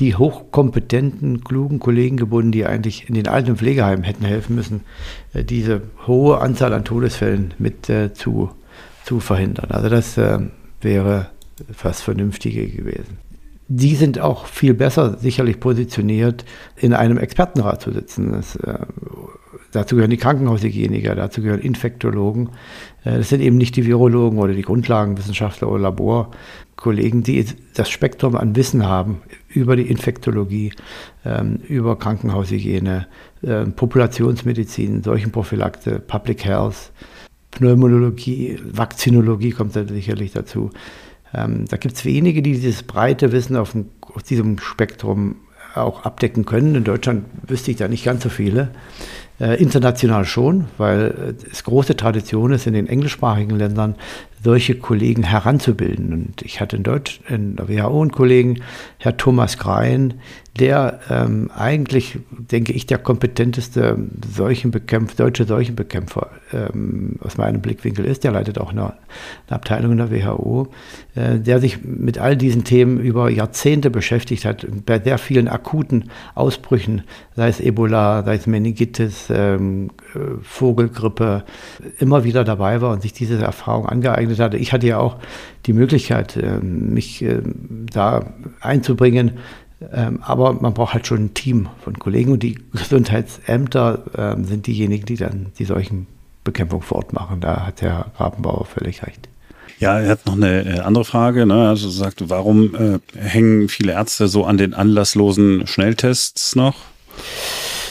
die 0.00 0.16
hochkompetenten, 0.16 1.44
klugen 1.44 1.78
Kollegen 1.78 2.16
gebunden, 2.16 2.52
die 2.52 2.66
eigentlich 2.66 3.08
in 3.08 3.14
den 3.14 3.28
alten 3.28 3.56
Pflegeheimen 3.56 4.04
hätten 4.04 4.24
helfen 4.24 4.56
müssen, 4.56 4.80
äh, 5.32 5.44
diese 5.44 5.82
hohe 6.06 6.40
Anzahl 6.40 6.72
an 6.72 6.84
Todesfällen 6.84 7.54
mit 7.58 7.88
äh, 7.88 8.12
zu, 8.12 8.50
zu 9.04 9.20
verhindern. 9.20 9.70
Also 9.70 9.88
das 9.88 10.18
äh, 10.18 10.38
wäre 10.80 11.28
fast 11.72 12.02
Vernünftige 12.02 12.68
gewesen. 12.68 13.18
Die 13.70 13.96
sind 13.96 14.18
auch 14.18 14.46
viel 14.46 14.72
besser 14.74 15.18
sicherlich 15.18 15.60
positioniert, 15.60 16.44
in 16.76 16.94
einem 16.94 17.18
Expertenrat 17.18 17.82
zu 17.82 17.92
sitzen. 17.92 18.32
Das, 18.32 18.56
äh, 18.56 18.78
dazu 19.72 19.96
gehören 19.96 20.10
die 20.10 20.16
Krankenhaushygieniker, 20.16 21.14
dazu 21.14 21.42
gehören 21.42 21.60
Infektologen. 21.60 22.50
Äh, 23.04 23.18
das 23.18 23.28
sind 23.28 23.40
eben 23.40 23.56
nicht 23.56 23.76
die 23.76 23.86
Virologen 23.86 24.38
oder 24.38 24.54
die 24.54 24.62
Grundlagenwissenschaftler 24.62 25.68
oder 25.68 25.82
Laborkollegen, 25.82 27.22
die 27.22 27.44
das 27.74 27.90
Spektrum 27.90 28.36
an 28.36 28.56
Wissen 28.56 28.86
haben 28.86 29.22
über 29.48 29.76
die 29.76 29.88
Infektologie, 29.88 30.72
ähm, 31.24 31.60
über 31.68 31.98
Krankenhaushygiene, 31.98 33.06
ähm, 33.42 33.72
Populationsmedizin, 33.72 35.02
Seuchenprophylaxe, 35.02 36.00
Public 36.00 36.44
Health, 36.44 36.92
Pneumologie, 37.50 38.58
Vakzinologie 38.64 39.50
kommt 39.50 39.74
da 39.74 39.84
sicherlich 39.84 40.32
dazu. 40.32 40.70
Ähm, 41.34 41.66
da 41.68 41.76
gibt 41.76 41.94
es 41.94 42.04
wenige, 42.04 42.42
die 42.42 42.52
dieses 42.52 42.82
breite 42.82 43.32
Wissen 43.32 43.56
auf, 43.56 43.72
dem, 43.72 43.90
auf 44.00 44.22
diesem 44.22 44.58
Spektrum 44.58 45.36
auch 45.74 46.04
abdecken 46.04 46.44
können. 46.44 46.74
In 46.74 46.84
Deutschland 46.84 47.26
wüsste 47.46 47.70
ich 47.70 47.76
da 47.76 47.88
nicht 47.88 48.04
ganz 48.04 48.22
so 48.22 48.28
viele. 48.28 48.70
Äh, 49.40 49.62
international 49.62 50.24
schon, 50.24 50.64
weil 50.78 51.36
es 51.50 51.62
große 51.62 51.96
Tradition 51.96 52.52
ist, 52.52 52.66
in 52.66 52.72
den 52.72 52.88
englischsprachigen 52.88 53.56
Ländern 53.56 53.94
solche 54.42 54.74
Kollegen 54.74 55.22
heranzubilden. 55.22 56.12
Und 56.12 56.42
ich 56.42 56.60
hatte 56.60 56.76
in 56.76 56.82
Deutsch, 56.82 57.20
in 57.28 57.54
der 57.54 57.68
WHO 57.68 58.02
einen 58.02 58.10
Kollegen, 58.10 58.62
Herr 58.98 59.16
Thomas 59.16 59.56
Grein, 59.56 60.14
der 60.58 61.00
ähm, 61.10 61.50
eigentlich, 61.56 62.18
denke 62.30 62.72
ich, 62.72 62.86
der 62.86 62.98
kompetenteste 62.98 63.98
Seuchenbekämpfer, 64.34 65.16
deutsche 65.16 65.44
Seuchenbekämpfer 65.44 66.30
ähm, 66.52 67.16
aus 67.20 67.36
meinem 67.36 67.60
Blickwinkel 67.60 68.04
ist. 68.04 68.24
Der 68.24 68.32
leitet 68.32 68.58
auch 68.58 68.70
eine, 68.70 68.94
eine 69.46 69.56
Abteilung 69.56 69.92
in 69.92 69.98
der 69.98 70.10
WHO, 70.10 70.68
äh, 71.14 71.38
der 71.38 71.60
sich 71.60 71.82
mit 71.82 72.18
all 72.18 72.36
diesen 72.36 72.64
Themen 72.64 73.00
über 73.00 73.30
Jahrzehnte 73.30 73.90
beschäftigt 73.90 74.44
hat, 74.44 74.66
bei 74.84 74.98
sehr 74.98 75.18
vielen 75.18 75.48
akuten 75.48 76.10
Ausbrüchen, 76.34 77.02
sei 77.36 77.48
es 77.48 77.60
Ebola, 77.60 78.22
sei 78.24 78.34
es 78.34 78.46
Meningitis, 78.46 79.28
ähm, 79.30 79.90
äh, 80.14 80.18
Vogelgrippe, 80.42 81.44
immer 81.98 82.24
wieder 82.24 82.44
dabei 82.44 82.80
war 82.80 82.92
und 82.92 83.02
sich 83.02 83.12
diese 83.12 83.42
Erfahrung 83.42 83.86
angeeignet 83.86 84.38
hatte. 84.38 84.56
Ich 84.56 84.72
hatte 84.72 84.86
ja 84.86 84.98
auch 84.98 85.18
die 85.66 85.72
Möglichkeit, 85.72 86.36
ähm, 86.36 86.92
mich 86.94 87.22
ähm, 87.22 87.86
da 87.92 88.32
einzubringen 88.60 89.32
aber 90.22 90.54
man 90.54 90.74
braucht 90.74 90.94
halt 90.94 91.06
schon 91.06 91.26
ein 91.26 91.34
Team 91.34 91.68
von 91.82 91.98
Kollegen 91.98 92.32
und 92.32 92.42
die 92.42 92.58
Gesundheitsämter 92.72 94.02
ähm, 94.16 94.44
sind 94.44 94.66
diejenigen, 94.66 95.06
die 95.06 95.16
dann 95.16 95.52
die 95.58 95.64
solchen 95.64 96.06
Bekämpfung 96.44 96.82
vor 96.82 96.98
Ort 96.98 97.12
machen. 97.12 97.40
Da 97.40 97.66
hat 97.66 97.82
Herr 97.82 98.10
Rabenbauer 98.16 98.66
völlig 98.66 99.02
recht. 99.04 99.28
Ja, 99.78 100.00
er 100.00 100.10
hat 100.10 100.26
noch 100.26 100.34
eine 100.34 100.64
äh, 100.64 100.80
andere 100.80 101.04
Frage. 101.04 101.46
Ne? 101.46 101.68
Also 101.68 101.88
sagt, 101.88 102.28
warum 102.28 102.74
äh, 102.74 102.98
hängen 103.16 103.68
viele 103.68 103.92
Ärzte 103.92 104.26
so 104.26 104.44
an 104.44 104.56
den 104.56 104.74
anlasslosen 104.74 105.66
Schnelltests 105.66 106.56
noch? 106.56 106.76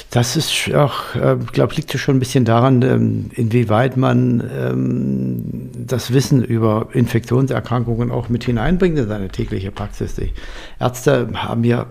Das 0.10 0.38
ist 0.38 0.74
auch, 0.74 1.16
äh, 1.16 1.36
glaube 1.52 1.76
liegt 1.76 1.92
schon 1.92 2.16
ein 2.16 2.20
bisschen 2.20 2.46
daran, 2.46 2.82
ähm, 2.82 3.30
inwieweit 3.36 3.98
man 3.98 4.50
ähm, 4.58 5.70
das 5.76 6.14
Wissen 6.14 6.44
über 6.44 6.88
Infektionserkrankungen 6.94 8.12
auch 8.12 8.30
mit 8.30 8.46
hineinbringt 8.46 8.98
in 8.98 9.08
seine 9.08 9.28
tägliche 9.28 9.72
Praxis. 9.72 10.16
Die 10.16 10.32
Ärzte 10.80 11.28
haben 11.34 11.64
ja 11.66 11.88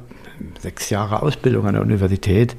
sechs 0.60 0.88
Jahre 0.88 1.22
Ausbildung 1.22 1.66
an 1.66 1.74
der 1.74 1.82
Universität 1.82 2.56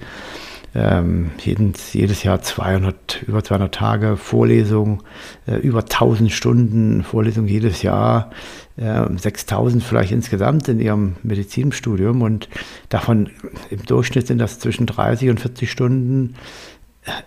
ähm, 0.77 1.31
jedes, 1.39 1.93
jedes 1.93 2.21
Jahr 2.21 2.39
200, 2.39 3.23
über 3.23 3.43
200 3.43 3.73
Tage 3.73 4.15
Vorlesung, 4.15 5.01
äh, 5.47 5.55
über 5.55 5.79
1000 5.79 6.31
Stunden 6.31 7.03
Vorlesung 7.03 7.47
jedes 7.47 7.81
Jahr, 7.81 8.29
äh, 8.77 9.03
6000 9.17 9.83
vielleicht 9.83 10.11
insgesamt 10.11 10.69
in 10.69 10.79
ihrem 10.79 11.15
Medizinstudium 11.23 12.21
und 12.21 12.47
davon 12.89 13.31
im 13.71 13.83
Durchschnitt 13.85 14.27
sind 14.27 14.37
das 14.37 14.59
zwischen 14.59 14.85
30 14.85 15.31
und 15.31 15.39
40 15.39 15.71
Stunden 15.71 16.35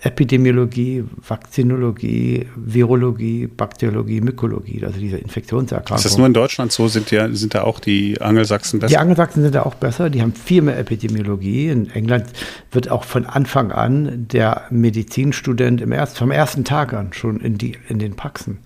Epidemiologie, 0.03 1.05
Vakzinologie, 1.27 2.47
Virologie, 2.57 3.47
Bakteriologie, 3.47 4.21
Mykologie, 4.21 4.85
also 4.85 4.99
diese 4.99 5.17
Infektionserkrankungen. 5.17 5.99
Ist 5.99 6.05
das 6.05 6.19
nur 6.19 6.27
in 6.27 6.35
Deutschland 6.35 6.73
so? 6.73 6.89
Sind, 6.89 7.11
die, 7.11 7.37
sind 7.37 7.55
da 7.55 7.63
auch 7.63 7.81
die 7.81 8.21
Angelsachsen 8.21 8.81
besser? 8.81 8.91
Die 8.91 8.99
Angelsachsen 8.99 9.43
sind 9.43 9.55
da 9.55 9.63
auch 9.63 9.75
besser. 9.75 10.11
Die 10.11 10.21
haben 10.21 10.33
viel 10.33 10.63
mehr 10.63 10.79
Epidemiologie. 10.79 11.69
In 11.69 11.91
England 11.91 12.27
wird 12.71 12.91
auch 12.91 13.05
von 13.05 13.27
Anfang 13.27 13.73
an 13.73 14.27
der 14.29 14.65
Medizinstudent 14.71 15.81
im 15.81 15.93
erst, 15.93 16.19
vom 16.19 16.31
ersten 16.31 16.65
Tag 16.65 16.93
an 16.93 17.13
schon 17.13 17.41
in, 17.41 17.57
die, 17.57 17.79
in 17.89 17.99
den 17.99 18.17
Praxen 18.17 18.59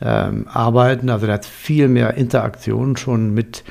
ähm, 0.00 0.46
arbeiten. 0.48 1.10
Also 1.10 1.26
der 1.26 1.36
hat 1.36 1.44
viel 1.44 1.88
mehr 1.88 2.14
Interaktion 2.14 2.96
schon 2.96 3.34
mit 3.34 3.62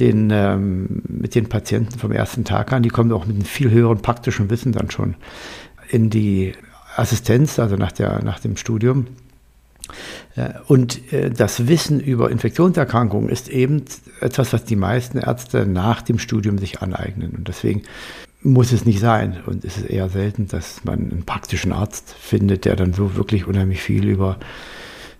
den, 0.00 0.30
ähm, 0.32 1.02
mit 1.06 1.34
den 1.34 1.48
Patienten 1.48 1.98
vom 1.98 2.12
ersten 2.12 2.44
Tag 2.44 2.72
an. 2.72 2.82
Die 2.82 2.88
kommen 2.88 3.12
auch 3.12 3.26
mit 3.26 3.36
einem 3.36 3.44
viel 3.44 3.70
höheren 3.70 3.98
praktischen 3.98 4.50
Wissen 4.50 4.72
dann 4.72 4.90
schon 4.90 5.14
in 5.92 6.10
die 6.10 6.54
Assistenz, 6.96 7.58
also 7.58 7.76
nach, 7.76 7.92
der, 7.92 8.22
nach 8.24 8.40
dem 8.40 8.56
Studium. 8.56 9.06
Und 10.66 11.12
äh, 11.12 11.30
das 11.30 11.68
Wissen 11.68 12.00
über 12.00 12.30
Infektionserkrankungen 12.30 13.28
ist 13.28 13.48
eben 13.48 13.84
etwas, 14.20 14.52
was 14.52 14.64
die 14.64 14.76
meisten 14.76 15.18
Ärzte 15.18 15.66
nach 15.66 16.00
dem 16.00 16.18
Studium 16.18 16.56
sich 16.58 16.80
aneignen. 16.80 17.32
Und 17.36 17.48
deswegen 17.48 17.82
muss 18.42 18.72
es 18.72 18.86
nicht 18.86 19.00
sein. 19.00 19.38
Und 19.46 19.64
es 19.64 19.76
ist 19.76 19.90
eher 19.90 20.08
selten, 20.08 20.48
dass 20.48 20.84
man 20.84 21.10
einen 21.10 21.24
praktischen 21.24 21.72
Arzt 21.72 22.14
findet, 22.18 22.64
der 22.64 22.76
dann 22.76 22.94
so 22.94 23.14
wirklich 23.16 23.46
unheimlich 23.46 23.82
viel 23.82 24.06
über 24.08 24.38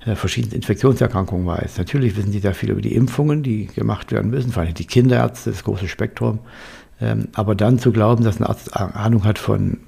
äh, 0.07 0.15
verschiedene 0.15 0.55
Infektionserkrankungen 0.55 1.47
weiß. 1.47 1.77
Natürlich 1.77 2.17
wissen 2.17 2.33
die 2.33 2.41
da 2.41 2.55
viel 2.55 2.71
über 2.71 2.81
die 2.81 2.95
Impfungen, 2.95 3.43
die 3.43 3.67
gemacht 3.67 4.11
werden 4.13 4.31
müssen, 4.31 4.53
vor 4.53 4.63
allem 4.63 4.75
die 4.75 4.87
Kinderärzte, 4.87 5.51
das 5.51 5.65
große 5.65 5.89
Spektrum. 5.89 6.39
Ähm, 7.03 7.29
aber 7.33 7.55
dann 7.55 7.79
zu 7.79 7.91
glauben, 7.91 8.23
dass 8.23 8.41
ein 8.41 8.47
Arzt 8.47 8.77
Ahnung 8.77 9.25
hat 9.25 9.39
von 9.39 9.79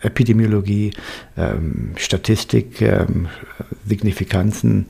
Epidemiologie, 0.00 0.92
ähm, 1.36 1.92
Statistik, 1.96 2.80
ähm, 2.80 3.28
Signifikanzen, 3.86 4.86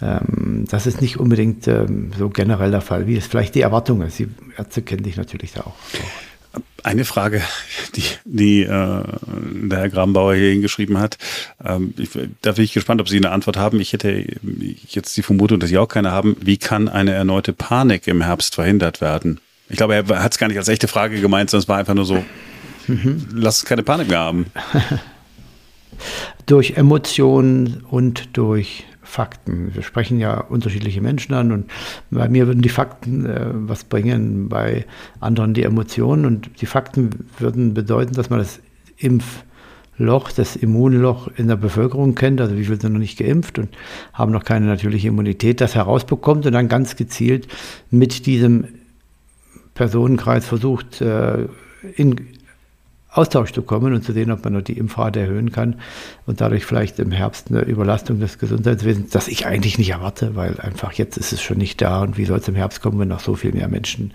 das 0.00 0.86
ist 0.86 1.00
nicht 1.00 1.18
unbedingt 1.18 1.64
so 1.64 2.28
generell 2.28 2.72
der 2.72 2.82
Fall, 2.82 3.06
wie 3.06 3.16
es 3.16 3.26
vielleicht 3.26 3.54
die 3.54 3.62
Erwartung 3.62 4.02
ist. 4.02 4.18
Die 4.18 4.28
Ärzte 4.58 4.82
kennen 4.82 5.04
dich 5.04 5.16
natürlich 5.16 5.52
da 5.52 5.62
auch. 5.62 5.76
Eine 6.82 7.06
Frage, 7.06 7.40
die, 7.96 8.02
die 8.24 8.62
äh, 8.62 8.66
der 8.68 9.78
Herr 9.78 9.88
Grambauer 9.88 10.34
hier 10.34 10.50
hingeschrieben 10.50 10.98
hat. 10.98 11.16
Ähm, 11.64 11.94
ich, 11.96 12.10
da 12.42 12.52
bin 12.52 12.64
ich 12.64 12.74
gespannt, 12.74 13.00
ob 13.00 13.08
Sie 13.08 13.16
eine 13.16 13.30
Antwort 13.30 13.56
haben. 13.56 13.80
Ich 13.80 13.94
hätte 13.94 14.26
jetzt 14.88 15.16
die 15.16 15.22
Vermutung, 15.22 15.60
dass 15.60 15.70
Sie 15.70 15.78
auch 15.78 15.88
keine 15.88 16.10
haben. 16.10 16.36
Wie 16.40 16.58
kann 16.58 16.88
eine 16.88 17.12
erneute 17.12 17.54
Panik 17.54 18.06
im 18.06 18.20
Herbst 18.20 18.54
verhindert 18.56 19.00
werden? 19.00 19.40
Ich 19.68 19.76
glaube, 19.76 19.94
er 19.94 20.22
hat 20.22 20.32
es 20.32 20.38
gar 20.38 20.48
nicht 20.48 20.58
als 20.58 20.68
echte 20.68 20.88
Frage 20.88 21.20
gemeint, 21.20 21.50
sondern 21.50 21.62
es 21.62 21.68
war 21.68 21.78
einfach 21.78 21.94
nur 21.94 22.04
so, 22.04 22.24
mhm. 22.86 23.26
lass 23.32 23.64
keine 23.64 23.82
Panik 23.82 24.08
mehr 24.08 24.18
haben. 24.18 24.46
durch 26.46 26.72
Emotionen 26.76 27.82
und 27.88 28.36
durch 28.36 28.84
Fakten. 29.02 29.74
Wir 29.74 29.82
sprechen 29.82 30.18
ja 30.18 30.40
unterschiedliche 30.40 31.00
Menschen 31.00 31.34
an 31.34 31.52
und 31.52 31.70
bei 32.10 32.28
mir 32.28 32.46
würden 32.46 32.62
die 32.62 32.68
Fakten 32.68 33.26
äh, 33.26 33.46
was 33.52 33.84
bringen, 33.84 34.48
bei 34.48 34.86
anderen 35.20 35.54
die 35.54 35.62
Emotionen 35.62 36.24
und 36.24 36.50
die 36.60 36.66
Fakten 36.66 37.26
würden 37.38 37.74
bedeuten, 37.74 38.14
dass 38.14 38.28
man 38.28 38.40
das 38.40 38.60
Impfloch, 38.96 40.32
das 40.32 40.56
Immunloch 40.56 41.28
in 41.36 41.46
der 41.46 41.56
Bevölkerung 41.56 42.14
kennt, 42.14 42.40
also 42.40 42.56
wie 42.56 42.64
viele 42.64 42.80
sind 42.80 42.94
noch 42.94 42.98
nicht 42.98 43.18
geimpft 43.18 43.58
und 43.58 43.68
haben 44.12 44.32
noch 44.32 44.44
keine 44.44 44.66
natürliche 44.66 45.08
Immunität, 45.08 45.60
das 45.60 45.74
herausbekommt 45.74 46.46
und 46.46 46.52
dann 46.52 46.68
ganz 46.68 46.96
gezielt 46.96 47.46
mit 47.90 48.26
diesem 48.26 48.66
Personenkreis 49.74 50.46
versucht, 50.46 51.00
äh, 51.00 51.46
in 51.96 52.16
Austausch 53.14 53.52
zu 53.52 53.62
kommen 53.62 53.94
und 53.94 54.02
zu 54.02 54.12
sehen, 54.12 54.32
ob 54.32 54.42
man 54.42 54.54
noch 54.54 54.62
die 54.62 54.76
Impfrate 54.76 55.20
erhöhen 55.20 55.52
kann 55.52 55.76
und 56.26 56.40
dadurch 56.40 56.66
vielleicht 56.66 56.98
im 56.98 57.12
Herbst 57.12 57.48
eine 57.48 57.60
Überlastung 57.60 58.18
des 58.18 58.38
Gesundheitswesens, 58.38 59.10
das 59.10 59.28
ich 59.28 59.46
eigentlich 59.46 59.78
nicht 59.78 59.90
erwarte, 59.90 60.34
weil 60.34 60.58
einfach 60.58 60.92
jetzt 60.92 61.16
ist 61.16 61.32
es 61.32 61.40
schon 61.40 61.58
nicht 61.58 61.80
da 61.80 62.02
und 62.02 62.18
wie 62.18 62.24
soll 62.24 62.38
es 62.38 62.48
im 62.48 62.56
Herbst 62.56 62.82
kommen, 62.82 62.98
wenn 62.98 63.08
noch 63.08 63.20
so 63.20 63.36
viel 63.36 63.52
mehr 63.52 63.68
Menschen 63.68 64.12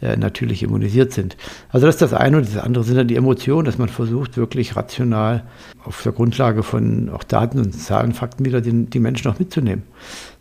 äh, 0.00 0.16
natürlich 0.16 0.64
immunisiert 0.64 1.12
sind. 1.12 1.36
Also 1.68 1.86
das 1.86 1.94
ist 1.96 2.02
das 2.02 2.14
eine 2.14 2.38
und 2.38 2.46
das 2.46 2.60
andere 2.60 2.82
sind 2.82 2.96
dann 2.96 3.08
die 3.08 3.16
Emotionen, 3.16 3.64
dass 3.64 3.78
man 3.78 3.88
versucht 3.88 4.36
wirklich 4.36 4.74
rational 4.74 5.44
auf 5.84 6.02
der 6.02 6.10
Grundlage 6.10 6.64
von 6.64 7.10
auch 7.10 7.22
Daten 7.22 7.60
und 7.60 7.72
Zahlen, 7.72 8.12
Fakten 8.12 8.44
wieder 8.44 8.60
den, 8.60 8.90
die 8.90 9.00
Menschen 9.00 9.30
auch 9.30 9.38
mitzunehmen 9.38 9.84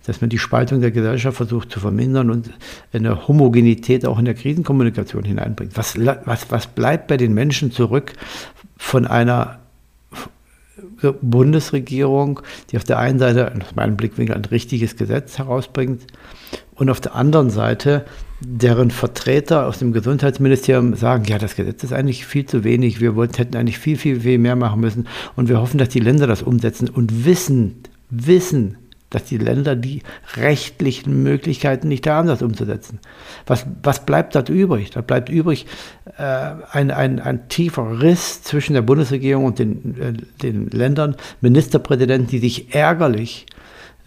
dass 0.05 0.21
man 0.21 0.29
die 0.29 0.39
Spaltung 0.39 0.81
der 0.81 0.91
Gesellschaft 0.91 1.37
versucht 1.37 1.71
zu 1.71 1.79
vermindern 1.79 2.29
und 2.29 2.49
eine 2.93 3.27
Homogenität 3.27 4.05
auch 4.05 4.19
in 4.19 4.25
der 4.25 4.33
Krisenkommunikation 4.33 5.23
hineinbringt. 5.23 5.77
Was, 5.77 5.95
was, 6.25 6.49
was 6.49 6.67
bleibt 6.67 7.07
bei 7.07 7.17
den 7.17 7.33
Menschen 7.33 7.71
zurück 7.71 8.13
von 8.77 9.05
einer 9.05 9.59
Bundesregierung, 11.21 12.41
die 12.71 12.77
auf 12.77 12.83
der 12.83 12.99
einen 12.99 13.19
Seite, 13.19 13.51
aus 13.53 13.75
meinem 13.75 13.97
Blickwinkel, 13.97 14.35
ein 14.35 14.45
richtiges 14.45 14.95
Gesetz 14.95 15.37
herausbringt 15.37 16.03
und 16.75 16.89
auf 16.89 17.01
der 17.01 17.15
anderen 17.15 17.49
Seite 17.49 18.05
deren 18.39 18.89
Vertreter 18.89 19.67
aus 19.67 19.79
dem 19.79 19.93
Gesundheitsministerium 19.93 20.95
sagen, 20.95 21.25
ja, 21.25 21.37
das 21.37 21.55
Gesetz 21.55 21.83
ist 21.83 21.93
eigentlich 21.93 22.25
viel 22.25 22.45
zu 22.45 22.63
wenig, 22.63 22.99
wir 22.99 23.15
wollten, 23.15 23.35
hätten 23.35 23.55
eigentlich 23.55 23.77
viel, 23.77 23.97
viel, 23.97 24.21
viel 24.21 24.39
mehr 24.39 24.55
machen 24.55 24.81
müssen 24.81 25.07
und 25.35 25.47
wir 25.47 25.61
hoffen, 25.61 25.77
dass 25.77 25.89
die 25.89 25.99
Länder 25.99 26.25
das 26.25 26.41
umsetzen 26.41 26.89
und 26.89 27.25
wissen, 27.25 27.75
wissen, 28.09 28.77
dass 29.11 29.25
die 29.25 29.37
Länder 29.37 29.75
die 29.75 30.01
rechtlichen 30.35 31.21
Möglichkeiten 31.21 31.87
nicht 31.87 32.07
haben, 32.07 32.27
das 32.27 32.41
umzusetzen. 32.41 32.99
Was, 33.45 33.67
was 33.83 34.05
bleibt 34.05 34.33
dort 34.33 34.49
übrig? 34.49 34.89
Da 34.89 35.01
bleibt 35.01 35.29
übrig 35.29 35.67
äh, 36.17 36.53
ein, 36.71 36.89
ein, 36.89 37.19
ein 37.19 37.47
tiefer 37.47 38.01
Riss 38.01 38.41
zwischen 38.41 38.73
der 38.73 38.81
Bundesregierung 38.81 39.45
und 39.45 39.59
den, 39.59 40.01
äh, 40.01 40.13
den 40.41 40.69
Ländern, 40.69 41.15
Ministerpräsidenten, 41.41 42.29
die 42.29 42.39
sich 42.39 42.73
ärgerlich 42.73 43.45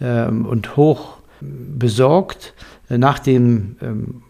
ähm, 0.01 0.45
und 0.45 0.75
hoch 0.75 1.19
besorgt 1.39 2.53
äh, 2.89 2.97
nach 2.97 3.19
dem 3.19 3.77
ähm, 3.81 4.23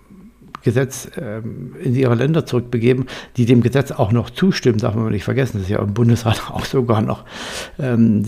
Gesetz 0.66 1.10
ähm, 1.18 1.76
in 1.82 1.96
ihre 1.96 2.16
Länder 2.16 2.46
zurückbegeben, 2.46 3.06
die 3.38 3.46
dem 3.46 3.62
Gesetz 3.62 3.92
auch 3.92 4.12
noch 4.12 4.30
zustimmen, 4.30 4.80
darf 4.80 4.96
man 4.96 5.10
nicht 5.12 5.24
vergessen. 5.24 5.54
Das 5.54 5.64
ist 5.64 5.70
ja 5.70 5.80
im 5.80 5.94
Bundesrat 5.94 6.42
auch 6.52 6.66
sogar 6.66 7.02
noch, 7.02 7.24
ähm, 7.80 8.26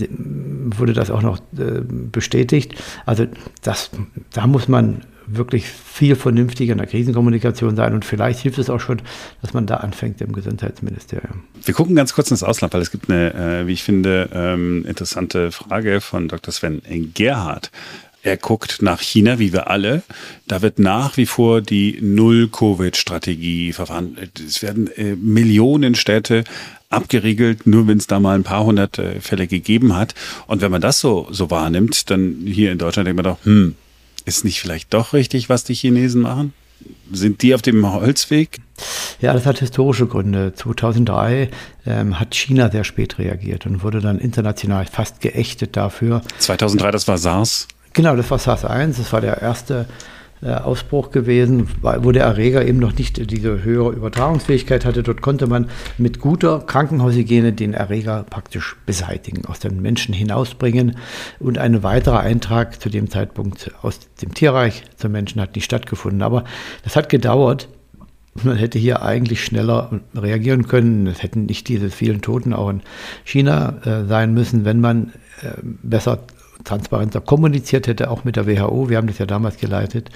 wurde 0.76 0.94
das 0.94 1.10
auch 1.10 1.20
noch 1.20 1.38
äh, 1.58 1.82
bestätigt. 1.82 2.74
Also 3.04 3.26
das, 3.62 3.90
da 4.32 4.46
muss 4.46 4.68
man 4.68 5.02
wirklich 5.30 5.66
viel 5.68 6.16
vernünftiger 6.16 6.72
in 6.72 6.78
der 6.78 6.86
Krisenkommunikation 6.86 7.76
sein 7.76 7.92
und 7.92 8.04
vielleicht 8.04 8.40
hilft 8.40 8.58
es 8.58 8.70
auch 8.70 8.80
schon, 8.80 9.02
dass 9.42 9.52
man 9.52 9.66
da 9.66 9.76
anfängt 9.76 10.20
im 10.20 10.32
Gesundheitsministerium. 10.32 11.42
Wir 11.64 11.74
gucken 11.74 11.94
ganz 11.94 12.14
kurz 12.14 12.30
ins 12.30 12.42
Ausland, 12.42 12.72
weil 12.72 12.80
es 12.80 12.90
gibt 12.90 13.10
eine, 13.10 13.34
äh, 13.34 13.66
wie 13.66 13.72
ich 13.72 13.82
finde, 13.82 14.30
ähm, 14.32 14.86
interessante 14.86 15.50
Frage 15.52 16.00
von 16.00 16.28
Dr. 16.28 16.52
Sven 16.52 16.80
Gerhardt. 17.14 17.70
Er 18.22 18.36
guckt 18.36 18.82
nach 18.82 19.00
China, 19.00 19.38
wie 19.38 19.52
wir 19.52 19.70
alle. 19.70 20.02
Da 20.48 20.60
wird 20.60 20.78
nach 20.78 21.16
wie 21.16 21.26
vor 21.26 21.60
die 21.60 21.98
Null-Covid-Strategie 22.00 23.72
verfahren. 23.72 24.16
Es 24.46 24.62
werden 24.62 24.88
äh, 24.96 25.14
Millionen 25.14 25.94
Städte 25.94 26.44
abgeriegelt, 26.90 27.66
nur 27.66 27.86
wenn 27.86 27.98
es 27.98 28.06
da 28.06 28.18
mal 28.18 28.34
ein 28.34 28.42
paar 28.42 28.64
hundert 28.64 28.98
äh, 28.98 29.20
Fälle 29.20 29.46
gegeben 29.46 29.94
hat. 29.94 30.14
Und 30.46 30.62
wenn 30.62 30.70
man 30.70 30.80
das 30.80 31.00
so, 31.00 31.28
so 31.30 31.50
wahrnimmt, 31.50 32.10
dann 32.10 32.42
hier 32.44 32.72
in 32.72 32.78
Deutschland 32.78 33.06
denkt 33.06 33.22
man 33.22 33.32
doch, 33.32 33.44
hm, 33.44 33.76
ist 34.24 34.44
nicht 34.44 34.60
vielleicht 34.60 34.92
doch 34.94 35.12
richtig, 35.12 35.48
was 35.48 35.64
die 35.64 35.74
Chinesen 35.74 36.22
machen? 36.22 36.52
Sind 37.12 37.42
die 37.42 37.54
auf 37.54 37.62
dem 37.62 37.90
Holzweg? 37.92 38.58
Ja, 39.20 39.32
das 39.32 39.46
hat 39.46 39.58
historische 39.58 40.06
Gründe. 40.06 40.52
2003 40.54 41.50
ähm, 41.86 42.20
hat 42.20 42.34
China 42.34 42.70
sehr 42.70 42.84
spät 42.84 43.18
reagiert 43.18 43.66
und 43.66 43.82
wurde 43.82 44.00
dann 44.00 44.18
international 44.18 44.86
fast 44.86 45.20
geächtet 45.20 45.76
dafür. 45.76 46.22
2003, 46.38 46.90
das 46.92 47.08
war 47.08 47.18
SARS? 47.18 47.66
Genau, 47.92 48.16
das 48.16 48.30
war 48.30 48.38
SARS-1, 48.38 48.98
das 48.98 49.12
war 49.12 49.20
der 49.20 49.40
erste 49.42 49.86
äh, 50.40 50.52
Ausbruch 50.52 51.10
gewesen, 51.10 51.68
wo 51.82 52.12
der 52.12 52.24
Erreger 52.24 52.64
eben 52.64 52.78
noch 52.78 52.96
nicht 52.96 53.28
diese 53.28 53.64
höhere 53.64 53.90
Übertragungsfähigkeit 53.90 54.84
hatte. 54.84 55.02
Dort 55.02 55.20
konnte 55.20 55.48
man 55.48 55.68
mit 55.96 56.20
guter 56.20 56.60
Krankenhaushygiene 56.60 57.52
den 57.52 57.74
Erreger 57.74 58.24
praktisch 58.28 58.76
beseitigen, 58.86 59.46
aus 59.46 59.58
den 59.58 59.82
Menschen 59.82 60.14
hinausbringen. 60.14 60.96
Und 61.40 61.58
ein 61.58 61.82
weiterer 61.82 62.20
Eintrag 62.20 62.80
zu 62.80 62.88
dem 62.88 63.10
Zeitpunkt 63.10 63.72
aus 63.82 63.98
dem 64.22 64.32
Tierreich 64.32 64.84
zum 64.96 65.10
Menschen 65.10 65.40
hat 65.40 65.56
nicht 65.56 65.64
stattgefunden. 65.64 66.22
Aber 66.22 66.44
das 66.84 66.94
hat 66.94 67.08
gedauert. 67.08 67.68
Man 68.44 68.56
hätte 68.56 68.78
hier 68.78 69.02
eigentlich 69.02 69.44
schneller 69.44 69.98
reagieren 70.14 70.68
können. 70.68 71.08
Es 71.08 71.24
hätten 71.24 71.46
nicht 71.46 71.66
diese 71.66 71.90
vielen 71.90 72.22
Toten 72.22 72.52
auch 72.52 72.70
in 72.70 72.82
China 73.24 73.78
äh, 73.84 74.04
sein 74.06 74.34
müssen, 74.34 74.64
wenn 74.64 74.80
man 74.80 75.14
äh, 75.42 75.50
besser 75.62 76.20
transparenter 76.64 77.20
kommuniziert 77.20 77.86
hätte, 77.86 78.10
auch 78.10 78.24
mit 78.24 78.36
der 78.36 78.46
WHO. 78.46 78.88
Wir 78.88 78.96
haben 78.96 79.06
das 79.06 79.18
ja 79.18 79.26
damals 79.26 79.58
geleitet. 79.58 80.10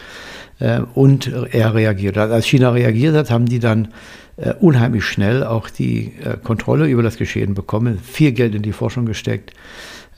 Äh, 0.58 0.80
und 0.94 1.32
er 1.50 1.74
reagiert. 1.74 2.18
Als 2.18 2.46
China 2.46 2.70
reagiert 2.70 3.14
hat, 3.14 3.30
haben 3.30 3.46
die 3.46 3.58
dann 3.58 3.88
äh, 4.36 4.54
unheimlich 4.60 5.04
schnell 5.04 5.44
auch 5.44 5.68
die 5.68 6.12
äh, 6.24 6.36
Kontrolle 6.42 6.86
über 6.86 7.02
das 7.02 7.16
Geschehen 7.16 7.54
bekommen, 7.54 7.98
viel 7.98 8.32
Geld 8.32 8.54
in 8.54 8.62
die 8.62 8.72
Forschung 8.72 9.06
gesteckt. 9.06 9.52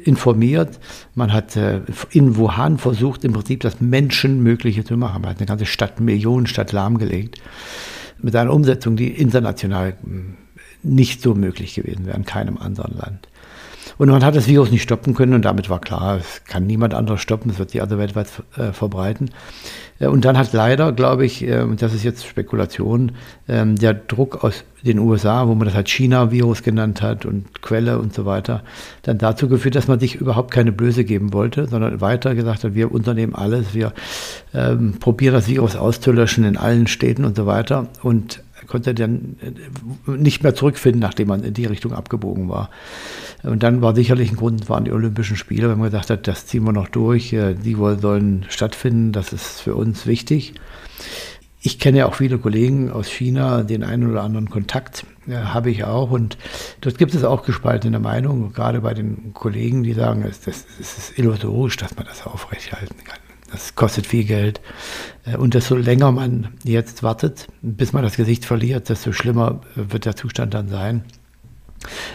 informiert. 0.04 0.78
Man 1.14 1.32
hat 1.32 1.56
äh, 1.56 1.80
in 2.10 2.36
Wuhan 2.36 2.78
versucht, 2.78 3.24
im 3.24 3.32
Prinzip 3.32 3.60
das 3.60 3.80
Menschenmögliche 3.80 4.84
zu 4.84 4.96
machen. 4.96 5.22
Man 5.22 5.30
hat 5.30 5.38
eine 5.38 5.46
ganze 5.46 5.66
Stadt, 5.66 6.00
Millionenstadt 6.00 6.72
lahmgelegt. 6.72 7.40
Mit 8.20 8.34
einer 8.34 8.52
Umsetzung, 8.52 8.96
die 8.96 9.08
international 9.08 9.96
hm, 10.02 10.34
nicht 10.82 11.22
so 11.22 11.34
möglich 11.34 11.74
gewesen 11.74 12.06
wäre 12.06 12.16
in 12.16 12.24
keinem 12.24 12.58
anderen 12.58 12.96
Land. 12.96 13.28
Und 13.96 14.10
man 14.10 14.24
hat 14.24 14.36
das 14.36 14.46
Virus 14.46 14.70
nicht 14.70 14.82
stoppen 14.82 15.14
können 15.14 15.34
und 15.34 15.44
damit 15.44 15.70
war 15.70 15.80
klar, 15.80 16.18
es 16.18 16.44
kann 16.44 16.66
niemand 16.66 16.94
anderes 16.94 17.20
stoppen, 17.20 17.50
es 17.50 17.58
wird 17.58 17.70
sich 17.70 17.80
also 17.80 17.98
weltweit 17.98 18.28
äh, 18.56 18.72
verbreiten. 18.72 19.30
Äh, 19.98 20.06
und 20.06 20.24
dann 20.24 20.36
hat 20.36 20.52
leider, 20.52 20.92
glaube 20.92 21.24
ich, 21.24 21.46
und 21.48 21.80
das 21.80 21.94
ist 21.94 22.04
jetzt 22.04 22.26
Spekulation, 22.26 23.12
ähm, 23.48 23.76
der 23.76 23.94
Druck 23.94 24.44
aus 24.44 24.64
den 24.82 24.98
USA, 24.98 25.48
wo 25.48 25.54
man 25.54 25.66
das 25.66 25.74
halt 25.74 25.88
China-Virus 25.88 26.62
genannt 26.62 27.02
hat 27.02 27.26
und 27.26 27.62
Quelle 27.62 27.98
und 27.98 28.14
so 28.14 28.24
weiter, 28.24 28.62
dann 29.02 29.18
dazu 29.18 29.48
geführt, 29.48 29.74
dass 29.74 29.88
man 29.88 29.98
sich 29.98 30.16
überhaupt 30.16 30.52
keine 30.52 30.72
Blöße 30.72 31.04
geben 31.04 31.32
wollte, 31.32 31.66
sondern 31.66 32.00
weiter 32.00 32.34
gesagt 32.34 32.64
hat, 32.64 32.74
wir 32.74 32.92
unternehmen 32.92 33.34
alles, 33.34 33.74
wir 33.74 33.92
ähm, 34.54 34.94
probieren 35.00 35.34
das 35.34 35.48
Virus 35.48 35.76
auszulöschen 35.76 36.44
in 36.44 36.56
allen 36.56 36.86
Städten 36.86 37.24
und 37.24 37.36
so 37.36 37.46
weiter. 37.46 37.88
Und 38.02 38.42
konnte 38.68 38.94
dann 38.94 39.36
nicht 40.06 40.42
mehr 40.42 40.54
zurückfinden, 40.54 41.00
nachdem 41.00 41.28
man 41.28 41.42
in 41.42 41.54
die 41.54 41.66
Richtung 41.66 41.92
abgebogen 41.92 42.48
war. 42.48 42.70
Und 43.42 43.62
dann 43.62 43.82
war 43.82 43.94
sicherlich 43.94 44.30
ein 44.30 44.36
Grund, 44.36 44.68
waren 44.68 44.84
die 44.84 44.92
Olympischen 44.92 45.36
Spiele, 45.36 45.68
wenn 45.68 45.78
man 45.78 45.90
gesagt 45.90 46.10
hat, 46.10 46.28
das 46.28 46.46
ziehen 46.46 46.64
wir 46.64 46.72
noch 46.72 46.88
durch, 46.88 47.32
äh, 47.32 47.54
die 47.54 47.74
sollen 47.74 48.44
stattfinden, 48.48 49.12
das 49.12 49.32
ist 49.32 49.60
für 49.60 49.74
uns 49.74 50.06
wichtig. 50.06 50.54
Ich 51.60 51.78
kenne 51.78 51.98
ja 51.98 52.06
auch 52.06 52.14
viele 52.14 52.38
Kollegen 52.38 52.90
aus 52.90 53.08
China, 53.08 53.62
den 53.62 53.82
einen 53.82 54.08
oder 54.08 54.22
anderen 54.22 54.48
Kontakt 54.48 55.04
äh, 55.26 55.34
habe 55.34 55.70
ich 55.70 55.84
auch. 55.84 56.10
Und 56.10 56.38
dort 56.80 56.98
gibt 56.98 57.14
es 57.14 57.24
auch 57.24 57.44
gespaltene 57.44 57.98
Meinungen, 57.98 58.52
gerade 58.52 58.80
bei 58.80 58.94
den 58.94 59.32
Kollegen, 59.34 59.82
die 59.82 59.92
sagen, 59.92 60.24
es 60.28 60.46
ist 60.46 61.18
illusorisch, 61.18 61.76
dass 61.76 61.96
man 61.96 62.06
das 62.06 62.26
aufrechterhalten 62.26 63.04
kann. 63.04 63.27
Das 63.50 63.74
kostet 63.74 64.06
viel 64.06 64.24
Geld. 64.24 64.60
Äh, 65.24 65.36
und 65.36 65.54
desto 65.54 65.76
länger 65.76 66.12
man 66.12 66.48
jetzt 66.64 67.02
wartet, 67.02 67.48
bis 67.62 67.92
man 67.92 68.02
das 68.02 68.16
Gesicht 68.16 68.44
verliert, 68.44 68.88
desto 68.88 69.12
schlimmer 69.12 69.60
wird 69.74 70.04
der 70.04 70.16
Zustand 70.16 70.54
dann 70.54 70.68
sein. 70.68 71.04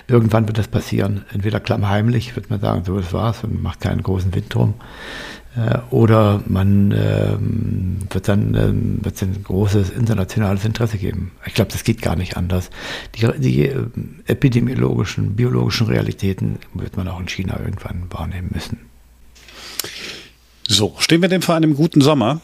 Irgendwann 0.08 0.48
wird 0.48 0.58
das 0.58 0.68
passieren. 0.68 1.26
Entweder 1.32 1.60
klammheimlich 1.60 2.36
wird 2.36 2.50
man 2.50 2.60
sagen, 2.60 2.84
so 2.86 2.98
das 2.98 3.14
war's 3.14 3.44
und 3.44 3.64
macht 3.64 3.80
keinen 3.82 4.04
großen 4.04 4.34
Wind 4.36 4.54
drum. 4.54 4.74
Äh, 5.56 5.78
oder 5.92 6.44
man 6.48 6.92
ähm, 6.92 8.00
wird 8.10 8.28
dann 8.28 8.56
ähm, 8.56 9.00
wird 9.04 9.22
ein 9.22 9.44
großes 9.44 9.92
internationales 9.92 10.66
Interesse 10.66 10.98
geben. 10.98 11.32
Ich 11.46 11.54
glaube, 11.54 11.72
das 11.72 11.84
geht 11.84 12.02
gar 12.02 12.16
nicht 12.16 12.38
anders. 12.38 12.70
Die, 13.16 13.28
die 13.40 13.68
äh, 13.68 13.86
epidemiologischen, 14.26 15.36
biologischen 15.36 15.88
Realitäten 15.88 16.60
wird 16.74 16.98
man 16.98 17.08
auch 17.08 17.20
in 17.20 17.28
China 17.28 17.60
irgendwann 17.60 18.08
wahrnehmen 18.10 18.50
müssen. 18.52 18.80
So, 20.68 20.96
stehen 21.00 21.22
wir 21.22 21.30
dem 21.30 21.42
vor 21.42 21.56
einem 21.56 21.76
guten 21.76 22.02
Sommer? 22.02 22.42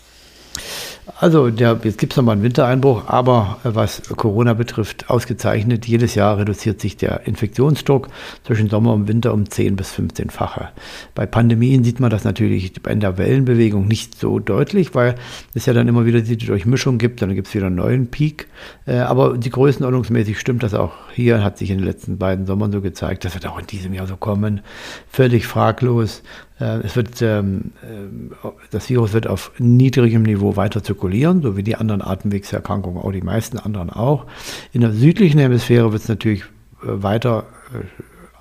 Also 1.17 1.49
der, 1.49 1.79
jetzt 1.83 1.97
gibt 1.97 2.13
es 2.13 2.17
nochmal 2.17 2.33
einen 2.33 2.43
Wintereinbruch, 2.43 3.07
aber 3.07 3.59
äh, 3.63 3.69
was 3.73 4.03
Corona 4.15 4.53
betrifft, 4.53 5.09
ausgezeichnet. 5.09 5.85
Jedes 5.85 6.15
Jahr 6.15 6.37
reduziert 6.37 6.79
sich 6.79 6.97
der 6.97 7.25
Infektionsdruck 7.27 8.09
zwischen 8.43 8.69
Sommer 8.69 8.93
und 8.93 9.07
Winter 9.07 9.33
um 9.33 9.49
10 9.49 9.75
bis 9.75 9.91
15-fache. 9.93 10.69
Bei 11.15 11.25
Pandemien 11.25 11.83
sieht 11.83 11.99
man 11.99 12.09
das 12.09 12.23
natürlich 12.23 12.73
in 12.87 12.99
der 12.99 13.17
Wellenbewegung 13.17 13.87
nicht 13.87 14.19
so 14.19 14.39
deutlich, 14.39 14.93
weil 14.95 15.15
es 15.53 15.65
ja 15.65 15.73
dann 15.73 15.87
immer 15.87 16.05
wieder 16.05 16.21
diese 16.21 16.37
Durchmischung 16.37 16.97
gibt, 16.97 17.21
dann 17.21 17.33
gibt 17.33 17.47
es 17.47 17.53
wieder 17.53 17.67
einen 17.67 17.75
neuen 17.75 18.07
Peak. 18.07 18.47
Äh, 18.85 18.99
aber 18.99 19.37
die 19.37 19.49
größenordnungsmäßig 19.49 20.39
stimmt 20.39 20.63
das 20.63 20.73
auch 20.73 20.93
hier, 21.13 21.43
hat 21.43 21.57
sich 21.57 21.71
in 21.71 21.79
den 21.79 21.85
letzten 21.85 22.17
beiden 22.17 22.45
Sommern 22.45 22.71
so 22.71 22.81
gezeigt. 22.81 23.25
Das 23.25 23.33
wird 23.33 23.47
auch 23.47 23.59
in 23.59 23.67
diesem 23.67 23.93
Jahr 23.93 24.07
so 24.07 24.15
kommen. 24.15 24.61
Völlig 25.09 25.47
fraglos. 25.47 26.21
Äh, 26.59 26.79
es 26.79 26.95
wird, 26.95 27.21
ähm, 27.21 27.71
äh, 27.81 28.49
das 28.71 28.89
Virus 28.89 29.13
wird 29.13 29.27
auf 29.27 29.51
niedrigem 29.57 30.23
Niveau 30.23 30.55
weiter 30.55 30.83
zirkulieren, 30.83 31.41
so 31.41 31.57
wie 31.57 31.63
die 31.63 31.75
anderen 31.75 32.01
Atemwegserkrankungen, 32.01 33.01
auch 33.01 33.11
die 33.11 33.21
meisten 33.21 33.57
anderen 33.57 33.89
auch. 33.89 34.25
In 34.73 34.81
der 34.81 34.91
südlichen 34.91 35.39
Hemisphäre 35.39 35.91
wird 35.91 36.01
es 36.01 36.09
natürlich 36.09 36.43
äh, 36.43 36.45
weiter 36.83 37.45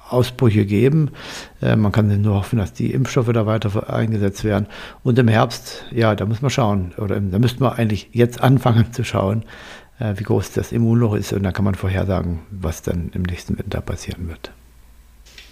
Ausbrüche 0.09 0.64
geben. 0.64 1.11
Man 1.61 1.92
kann 1.92 2.22
nur 2.22 2.37
hoffen, 2.37 2.59
dass 2.59 2.72
die 2.72 2.92
Impfstoffe 2.92 3.31
da 3.31 3.44
weiter 3.44 3.92
eingesetzt 3.92 4.42
werden. 4.42 4.66
Und 5.02 5.18
im 5.18 5.28
Herbst, 5.28 5.85
ja, 5.90 6.14
da 6.14 6.24
muss 6.24 6.40
man 6.40 6.50
schauen, 6.50 6.94
oder 6.96 7.20
da 7.20 7.38
müssten 7.38 7.61
wir 7.61 7.74
eigentlich 7.74 8.09
jetzt 8.12 8.40
anfangen 8.40 8.90
zu 8.94 9.04
schauen, 9.04 9.44
wie 9.98 10.24
groß 10.24 10.52
das 10.52 10.72
Immunloch 10.72 11.14
ist 11.14 11.35
und 11.35 11.42
dann 11.42 11.52
kann 11.52 11.66
man 11.66 11.74
vorhersagen, 11.74 12.38
was 12.50 12.81
dann 12.81 13.11
im 13.12 13.20
nächsten 13.20 13.59
Winter 13.59 13.83
passieren 13.83 14.28
wird. 14.28 14.50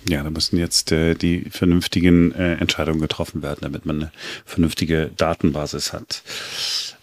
Ja, 0.09 0.23
da 0.23 0.31
müssen 0.31 0.57
jetzt 0.57 0.93
äh, 0.93 1.15
die 1.15 1.47
vernünftigen 1.51 2.33
äh, 2.33 2.55
Entscheidungen 2.55 3.01
getroffen 3.01 3.43
werden, 3.43 3.59
damit 3.63 3.87
man 3.87 3.97
eine 3.97 4.13
vernünftige 4.45 5.11
Datenbasis 5.17 5.93
hat. 5.93 6.23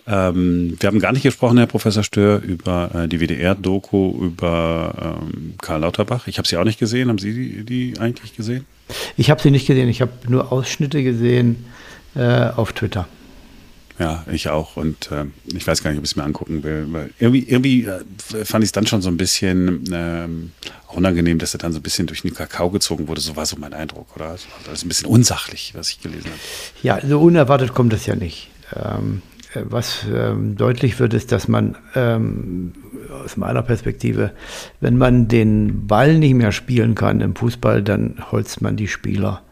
Ähm, 0.05 0.77
wir 0.79 0.87
haben 0.87 0.99
gar 0.99 1.11
nicht 1.11 1.23
gesprochen, 1.23 1.57
Herr 1.57 1.67
Professor 1.67 2.03
Stör, 2.03 2.41
über 2.41 2.91
äh, 2.93 3.07
die 3.07 3.19
WDR-Doku 3.19 4.25
über 4.25 5.19
ähm, 5.21 5.55
Karl 5.61 5.81
Lauterbach. 5.81 6.27
Ich 6.27 6.37
habe 6.37 6.47
sie 6.47 6.57
auch 6.57 6.65
nicht 6.65 6.79
gesehen. 6.79 7.09
Haben 7.09 7.19
Sie 7.19 7.33
die, 7.33 7.63
die 7.63 7.99
eigentlich 7.99 8.35
gesehen? 8.35 8.65
Ich 9.17 9.29
habe 9.29 9.41
sie 9.41 9.51
nicht 9.51 9.67
gesehen. 9.67 9.89
Ich 9.89 10.01
habe 10.01 10.11
nur 10.27 10.51
Ausschnitte 10.51 11.03
gesehen 11.03 11.65
äh, 12.15 12.49
auf 12.49 12.73
Twitter. 12.73 13.07
Ja, 13.99 14.25
ich 14.31 14.49
auch. 14.49 14.75
Und 14.75 15.11
äh, 15.11 15.25
ich 15.45 15.65
weiß 15.67 15.83
gar 15.83 15.91
nicht, 15.91 15.99
ob 15.99 16.05
ich 16.05 16.11
es 16.11 16.15
mir 16.15 16.23
angucken 16.23 16.63
will. 16.63 16.87
Weil 16.89 17.11
irgendwie 17.19 17.43
irgendwie 17.47 17.85
äh, 17.85 18.03
fand 18.43 18.63
ich 18.63 18.69
es 18.69 18.71
dann 18.71 18.87
schon 18.87 19.01
so 19.01 19.09
ein 19.09 19.17
bisschen 19.17 19.83
ähm, 19.91 20.51
unangenehm, 20.87 21.37
dass 21.37 21.53
er 21.53 21.59
dann 21.59 21.73
so 21.73 21.79
ein 21.79 21.83
bisschen 21.83 22.07
durch 22.07 22.21
den 22.21 22.33
Kakao 22.33 22.69
gezogen 22.69 23.07
wurde. 23.07 23.21
So 23.21 23.35
war 23.35 23.45
so 23.45 23.55
mein 23.57 23.73
Eindruck, 23.73 24.15
oder? 24.15 24.35
Das 24.65 24.73
ist 24.73 24.85
ein 24.85 24.87
bisschen 24.87 25.07
unsachlich, 25.07 25.73
was 25.75 25.89
ich 25.89 26.01
gelesen 26.01 26.25
habe. 26.25 26.39
Ja, 26.81 26.99
so 27.05 27.19
unerwartet 27.19 27.73
kommt 27.73 27.93
das 27.93 28.05
ja 28.05 28.15
nicht. 28.15 28.49
Ähm, 28.75 29.21
was 29.55 30.05
ähm, 30.11 30.55
deutlich 30.55 30.99
wird, 30.99 31.13
ist, 31.13 31.31
dass 31.31 31.47
man 31.47 31.75
ähm, 31.93 32.73
aus 33.23 33.37
meiner 33.37 33.61
Perspektive, 33.61 34.31
wenn 34.79 34.97
man 34.97 35.27
den 35.27 35.85
Ball 35.85 36.17
nicht 36.17 36.33
mehr 36.33 36.51
spielen 36.51 36.95
kann 36.95 37.21
im 37.21 37.35
Fußball, 37.35 37.83
dann 37.83 38.23
holzt 38.31 38.61
man 38.61 38.75
die 38.75 38.87
Spieler. 38.87 39.43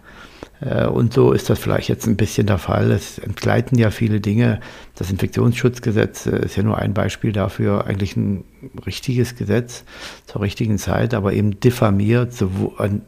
Äh, 0.62 0.86
und 0.86 1.14
so 1.14 1.32
ist 1.34 1.50
das 1.50 1.60
vielleicht 1.60 1.90
jetzt 1.90 2.08
ein 2.08 2.16
bisschen 2.16 2.48
der 2.48 2.58
Fall. 2.58 2.92
Es 2.92 3.18
entgleiten 3.18 3.78
ja 3.78 3.92
viele 3.92 4.22
Dinge. 4.22 4.60
Das 4.96 5.10
Infektionsschutzgesetz 5.10 6.26
äh, 6.26 6.46
ist 6.46 6.58
ja 6.58 6.64
nur 6.64 6.78
ein 6.78 6.94
Beispiel 6.94 7.32
dafür, 7.32 7.86
eigentlich 7.86 8.16
ein 8.16 8.44
richtiges 8.86 9.36
Gesetz 9.36 9.84
zur 10.28 10.42
richtigen 10.42 10.78
Zeit, 10.78 11.14
aber 11.14 11.34
eben 11.34 11.60
diffamiert 11.60 12.34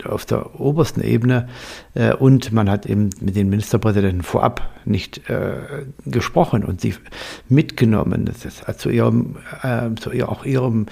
auf 0.06 0.26
der 0.26 0.60
obersten 0.60 1.02
Ebene. 1.02 1.50
Äh, 1.94 2.14
und 2.14 2.52
man 2.52 2.70
hat 2.70 2.86
eben 2.86 3.10
mit 3.20 3.36
den 3.36 3.50
Ministerpräsidenten 3.50 4.24
vorab 4.24 4.70
nicht 4.86 5.30
äh, 5.30 5.86
gesprochen 6.06 6.64
und 6.64 6.82
sie 6.82 6.96
mitgenommen. 7.50 8.26
Das 8.26 8.46
ist 8.46 8.64
zu 8.80 8.90
ihrem, 8.90 9.38
zu 9.98 10.12
ihr, 10.12 10.28
auch 10.28 10.44
ihrem 10.44 10.88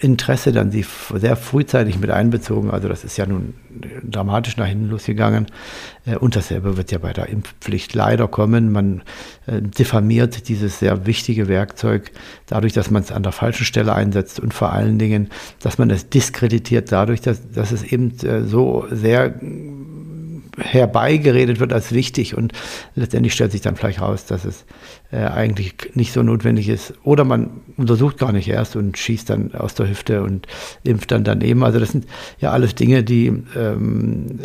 Interesse 0.00 0.50
dann 0.50 0.72
sie 0.72 0.84
sehr 1.14 1.36
frühzeitig 1.36 2.00
mit 2.00 2.10
einbezogen. 2.10 2.70
Also 2.70 2.88
das 2.88 3.04
ist 3.04 3.16
ja 3.16 3.26
nun 3.26 3.54
dramatisch 4.02 4.56
nach 4.56 4.66
hinten 4.66 4.88
losgegangen. 4.88 5.46
Und 6.18 6.34
dasselbe 6.34 6.76
wird 6.76 6.90
ja 6.90 6.98
bei 6.98 7.12
der 7.12 7.28
Impfpflicht 7.28 7.94
leider 7.94 8.26
kommen. 8.26 8.72
Man 8.72 9.02
äh, 9.46 9.60
diffamiert 10.04 10.48
dieses 10.48 10.78
sehr 10.78 11.06
wichtige 11.06 11.48
Werkzeug 11.48 12.10
dadurch, 12.46 12.72
dass 12.74 12.90
man 12.90 13.02
es 13.02 13.10
an 13.10 13.22
der 13.22 13.32
falschen 13.32 13.64
Stelle 13.64 13.94
einsetzt 13.94 14.38
und 14.38 14.52
vor 14.52 14.72
allen 14.72 14.98
Dingen, 14.98 15.28
dass 15.60 15.78
man 15.78 15.90
es 15.90 16.10
diskreditiert 16.10 16.92
dadurch, 16.92 17.20
dass, 17.22 17.50
dass 17.50 17.72
es 17.72 17.82
eben 17.82 18.12
äh, 18.20 18.42
so 18.42 18.86
sehr 18.90 19.34
herbeigeredet 20.58 21.58
wird 21.58 21.72
als 21.72 21.92
wichtig 21.92 22.36
und 22.36 22.52
letztendlich 22.94 23.32
stellt 23.32 23.50
sich 23.50 23.62
dann 23.62 23.76
vielleicht 23.76 24.00
raus, 24.00 24.26
dass 24.26 24.44
es 24.44 24.66
äh, 25.10 25.24
eigentlich 25.24 25.74
nicht 25.94 26.12
so 26.12 26.22
notwendig 26.22 26.68
ist. 26.68 26.94
Oder 27.02 27.24
man 27.24 27.62
untersucht 27.76 28.18
gar 28.18 28.30
nicht 28.30 28.48
erst 28.48 28.76
und 28.76 28.96
schießt 28.96 29.30
dann 29.30 29.54
aus 29.54 29.74
der 29.74 29.88
Hüfte 29.88 30.22
und 30.22 30.46
impft 30.84 31.10
dann 31.10 31.24
daneben. 31.24 31.64
Also 31.64 31.80
das 31.80 31.90
sind 31.90 32.06
ja 32.38 32.52
alles 32.52 32.74
Dinge, 32.76 33.02
die 33.02 33.32
ähm, 33.56 34.38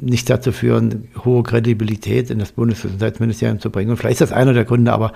nicht 0.00 0.30
dazu 0.30 0.52
führen, 0.52 1.08
hohe 1.24 1.42
Kredibilität 1.42 2.30
in 2.30 2.38
das 2.38 2.52
Bundesgesundheitsministerium 2.52 3.60
zu 3.60 3.70
bringen. 3.70 3.90
Und 3.90 3.96
vielleicht 3.96 4.20
ist 4.20 4.30
das 4.30 4.32
einer 4.32 4.52
der 4.52 4.64
Gründe, 4.64 4.92
aber 4.92 5.12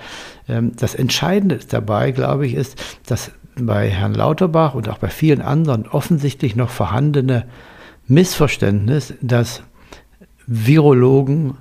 ähm, 0.47 0.71
das 0.75 0.95
Entscheidende 0.95 1.59
dabei, 1.67 2.11
glaube 2.11 2.45
ich, 2.45 2.55
ist, 2.55 2.81
dass 3.05 3.31
bei 3.57 3.89
Herrn 3.89 4.13
Lauterbach 4.13 4.75
und 4.75 4.89
auch 4.89 4.97
bei 4.97 5.09
vielen 5.09 5.41
anderen 5.41 5.87
offensichtlich 5.87 6.55
noch 6.55 6.69
vorhandene 6.69 7.45
Missverständnis, 8.07 9.13
dass 9.21 9.63
Virologen 10.47 11.57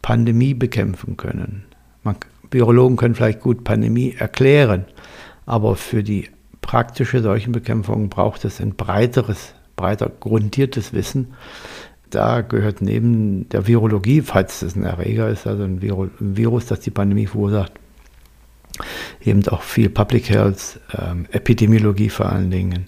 Pandemie 0.00 0.54
bekämpfen 0.54 1.16
können. 1.16 1.64
Man, 2.02 2.16
Virologen 2.50 2.96
können 2.96 3.14
vielleicht 3.14 3.40
gut 3.40 3.62
Pandemie 3.64 4.14
erklären, 4.18 4.86
aber 5.46 5.76
für 5.76 6.02
die 6.02 6.28
praktische 6.60 7.22
Seuchenbekämpfung 7.22 8.08
braucht 8.08 8.44
es 8.44 8.60
ein 8.60 8.74
breiteres, 8.74 9.54
breiter 9.76 10.10
grundiertes 10.20 10.92
Wissen 10.92 11.34
da 12.14 12.42
gehört 12.42 12.82
neben 12.82 13.48
der 13.48 13.66
Virologie, 13.66 14.22
falls 14.22 14.62
es 14.62 14.76
ein 14.76 14.84
Erreger 14.84 15.28
ist, 15.28 15.46
also 15.46 15.64
ein, 15.64 15.82
Viro, 15.82 16.04
ein 16.04 16.36
Virus, 16.36 16.66
das 16.66 16.80
die 16.80 16.90
Pandemie 16.90 17.26
verursacht, 17.26 17.72
eben 19.24 19.46
auch 19.48 19.62
viel 19.62 19.88
Public 19.88 20.28
Health, 20.30 20.80
ähm, 20.98 21.26
Epidemiologie 21.30 22.08
vor 22.08 22.30
allen 22.30 22.50
Dingen, 22.50 22.86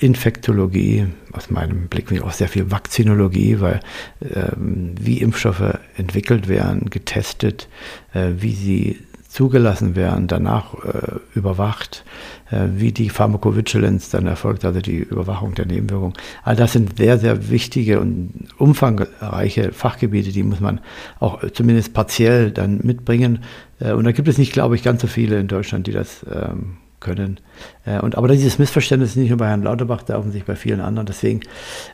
Infektologie, 0.00 1.08
aus 1.32 1.50
meinem 1.50 1.88
Blick 1.88 2.10
auch 2.22 2.32
sehr 2.32 2.48
viel 2.48 2.70
Vakzinologie, 2.70 3.60
weil 3.60 3.80
ähm, 4.22 4.94
wie 4.98 5.18
Impfstoffe 5.18 5.78
entwickelt 5.96 6.48
werden, 6.48 6.88
getestet, 6.88 7.68
äh, 8.14 8.30
wie 8.38 8.54
sie 8.54 8.98
zugelassen 9.30 9.94
werden, 9.94 10.26
danach 10.26 10.74
äh, 10.74 11.20
überwacht, 11.34 12.04
äh, 12.50 12.66
wie 12.74 12.90
die 12.90 13.10
Pharmacovigilance 13.10 14.10
dann 14.10 14.26
erfolgt, 14.26 14.64
also 14.64 14.80
die 14.80 14.98
Überwachung 14.98 15.54
der 15.54 15.66
Nebenwirkungen. 15.66 16.14
All 16.42 16.56
das 16.56 16.72
sind 16.72 16.98
sehr, 16.98 17.16
sehr 17.16 17.48
wichtige 17.48 18.00
und 18.00 18.48
umfangreiche 18.58 19.72
Fachgebiete, 19.72 20.32
die 20.32 20.42
muss 20.42 20.58
man 20.58 20.80
auch 21.20 21.48
zumindest 21.52 21.94
partiell 21.94 22.50
dann 22.50 22.80
mitbringen. 22.82 23.44
Äh, 23.78 23.92
und 23.92 24.04
da 24.04 24.10
gibt 24.10 24.26
es 24.26 24.36
nicht, 24.36 24.52
glaube 24.52 24.74
ich, 24.74 24.82
ganz 24.82 25.00
so 25.00 25.06
viele 25.06 25.38
in 25.38 25.46
Deutschland, 25.46 25.86
die 25.86 25.92
das 25.92 26.26
ähm, 26.28 26.78
können. 26.98 27.38
Äh, 27.84 28.00
und 28.00 28.16
aber 28.18 28.26
dieses 28.26 28.58
Missverständnis 28.58 29.10
ist 29.10 29.16
nicht 29.16 29.28
nur 29.28 29.38
bei 29.38 29.46
Herrn 29.46 29.62
Lauterbach, 29.62 30.02
da 30.02 30.18
offensichtlich 30.18 30.46
bei 30.46 30.56
vielen 30.56 30.80
anderen. 30.80 31.06
Deswegen, 31.06 31.40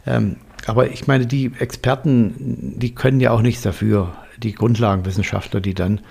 ähm, 0.07 0.37
aber 0.67 0.91
ich 0.91 1.07
meine, 1.07 1.27
die 1.27 1.53
Experten, 1.59 2.75
die 2.79 2.95
können 2.95 3.21
ja 3.21 3.31
auch 3.31 3.43
nichts 3.43 3.63
dafür. 3.63 4.17
Die 4.39 4.53
Grundlagenwissenschaftler, 4.53 5.63
die 5.63 5.73
dann 5.73 6.03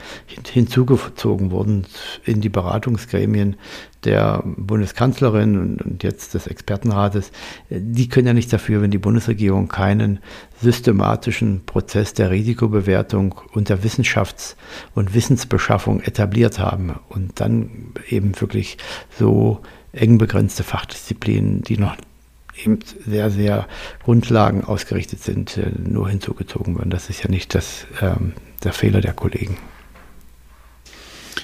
hinzugezogen 0.52 1.52
wurden 1.52 1.86
in 2.24 2.42
die 2.42 2.50
Beratungsgremien 2.50 3.56
der 4.04 4.42
Bundeskanzlerin 4.44 5.78
und 5.78 6.04
jetzt 6.04 6.34
des 6.34 6.48
Expertenrates, 6.48 7.32
die 7.70 8.10
können 8.10 8.26
ja 8.26 8.34
nichts 8.34 8.50
dafür, 8.50 8.82
wenn 8.82 8.90
die 8.90 8.98
Bundesregierung 8.98 9.68
keinen 9.68 10.20
systematischen 10.60 11.66
Prozess 11.68 12.14
der 12.14 12.32
Risikobewertung 12.32 13.36
und 13.54 13.70
der 13.70 13.84
Wissenschafts- 13.84 14.56
und 14.96 15.14
Wissensbeschaffung 15.14 16.02
etabliert 16.02 16.58
haben 16.58 16.96
und 17.10 17.40
dann 17.40 17.94
eben 18.10 18.40
wirklich 18.42 18.78
so 19.20 19.62
eng 19.92 20.18
begrenzte 20.18 20.64
Fachdisziplinen, 20.64 21.62
die 21.62 21.78
noch 21.78 21.96
eben 22.64 22.80
sehr, 23.06 23.32
sehr 23.32 23.68
Grundlagen 24.04 24.64
ausgerichtet 24.64 25.24
sind, 25.24 25.58
äh, 25.58 25.72
nur 25.78 26.10
hinzugezogen 26.10 26.78
werden. 26.78 26.90
Das 26.90 27.10
ist 27.10 27.24
ja 27.24 27.30
nicht 27.30 27.56
das, 27.56 27.86
ähm, 28.02 28.34
der 28.64 28.74
Fehler 28.74 29.02
der 29.02 29.14
Kollegen. 29.14 29.58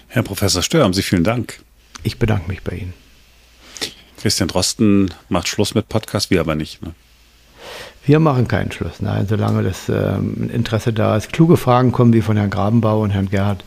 Herr 0.07 0.23
Professor 0.23 0.61
Stör, 0.61 0.83
haben 0.83 0.93
Sie 0.93 1.03
vielen 1.03 1.23
Dank. 1.23 1.61
Ich 2.03 2.19
bedanke 2.19 2.49
mich 2.49 2.63
bei 2.63 2.75
Ihnen. 2.75 2.93
Christian 4.21 4.49
Drosten 4.49 5.13
macht 5.29 5.47
Schluss 5.47 5.73
mit 5.73 5.89
Podcast, 5.89 6.29
wir 6.29 6.41
aber 6.41 6.55
nicht. 6.55 6.81
Ne? 6.81 6.93
Wir 8.05 8.19
machen 8.19 8.47
keinen 8.47 8.71
Schluss. 8.71 8.99
Nein, 8.99 9.27
solange 9.27 9.63
das 9.63 9.89
ähm, 9.89 10.49
Interesse 10.53 10.93
da 10.93 11.15
ist. 11.15 11.31
Kluge 11.31 11.57
Fragen 11.57 11.91
kommen 11.91 12.13
wie 12.13 12.21
von 12.21 12.37
Herrn 12.37 12.49
Grabenbau 12.49 13.01
und 13.01 13.11
Herrn 13.11 13.29
Gerhard, 13.29 13.63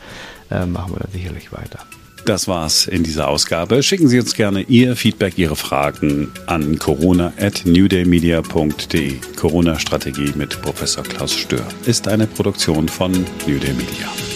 äh, 0.51 0.65
machen 0.65 0.93
wir 0.93 0.99
dann 0.99 1.11
sicherlich 1.11 1.51
weiter. 1.51 1.79
Das 2.25 2.47
war's 2.47 2.87
in 2.87 3.03
dieser 3.03 3.27
Ausgabe. 3.27 3.83
Schicken 3.83 4.07
Sie 4.07 4.19
uns 4.19 4.33
gerne 4.33 4.61
Ihr 4.61 4.95
Feedback, 4.95 5.37
Ihre 5.37 5.55
Fragen 5.55 6.31
an 6.47 6.79
corona 6.79 7.31
at 7.39 7.61
newdaymedia.de. 7.65 9.13
Corona-Strategie 9.35 10.33
mit 10.35 10.59
Professor 10.63 11.03
Klaus 11.03 11.35
Stör 11.35 11.63
ist 11.85 12.07
eine 12.07 12.25
Produktion 12.25 12.89
von 12.89 13.11
New 13.11 13.59
Day 13.59 13.73
Media. 13.73 14.34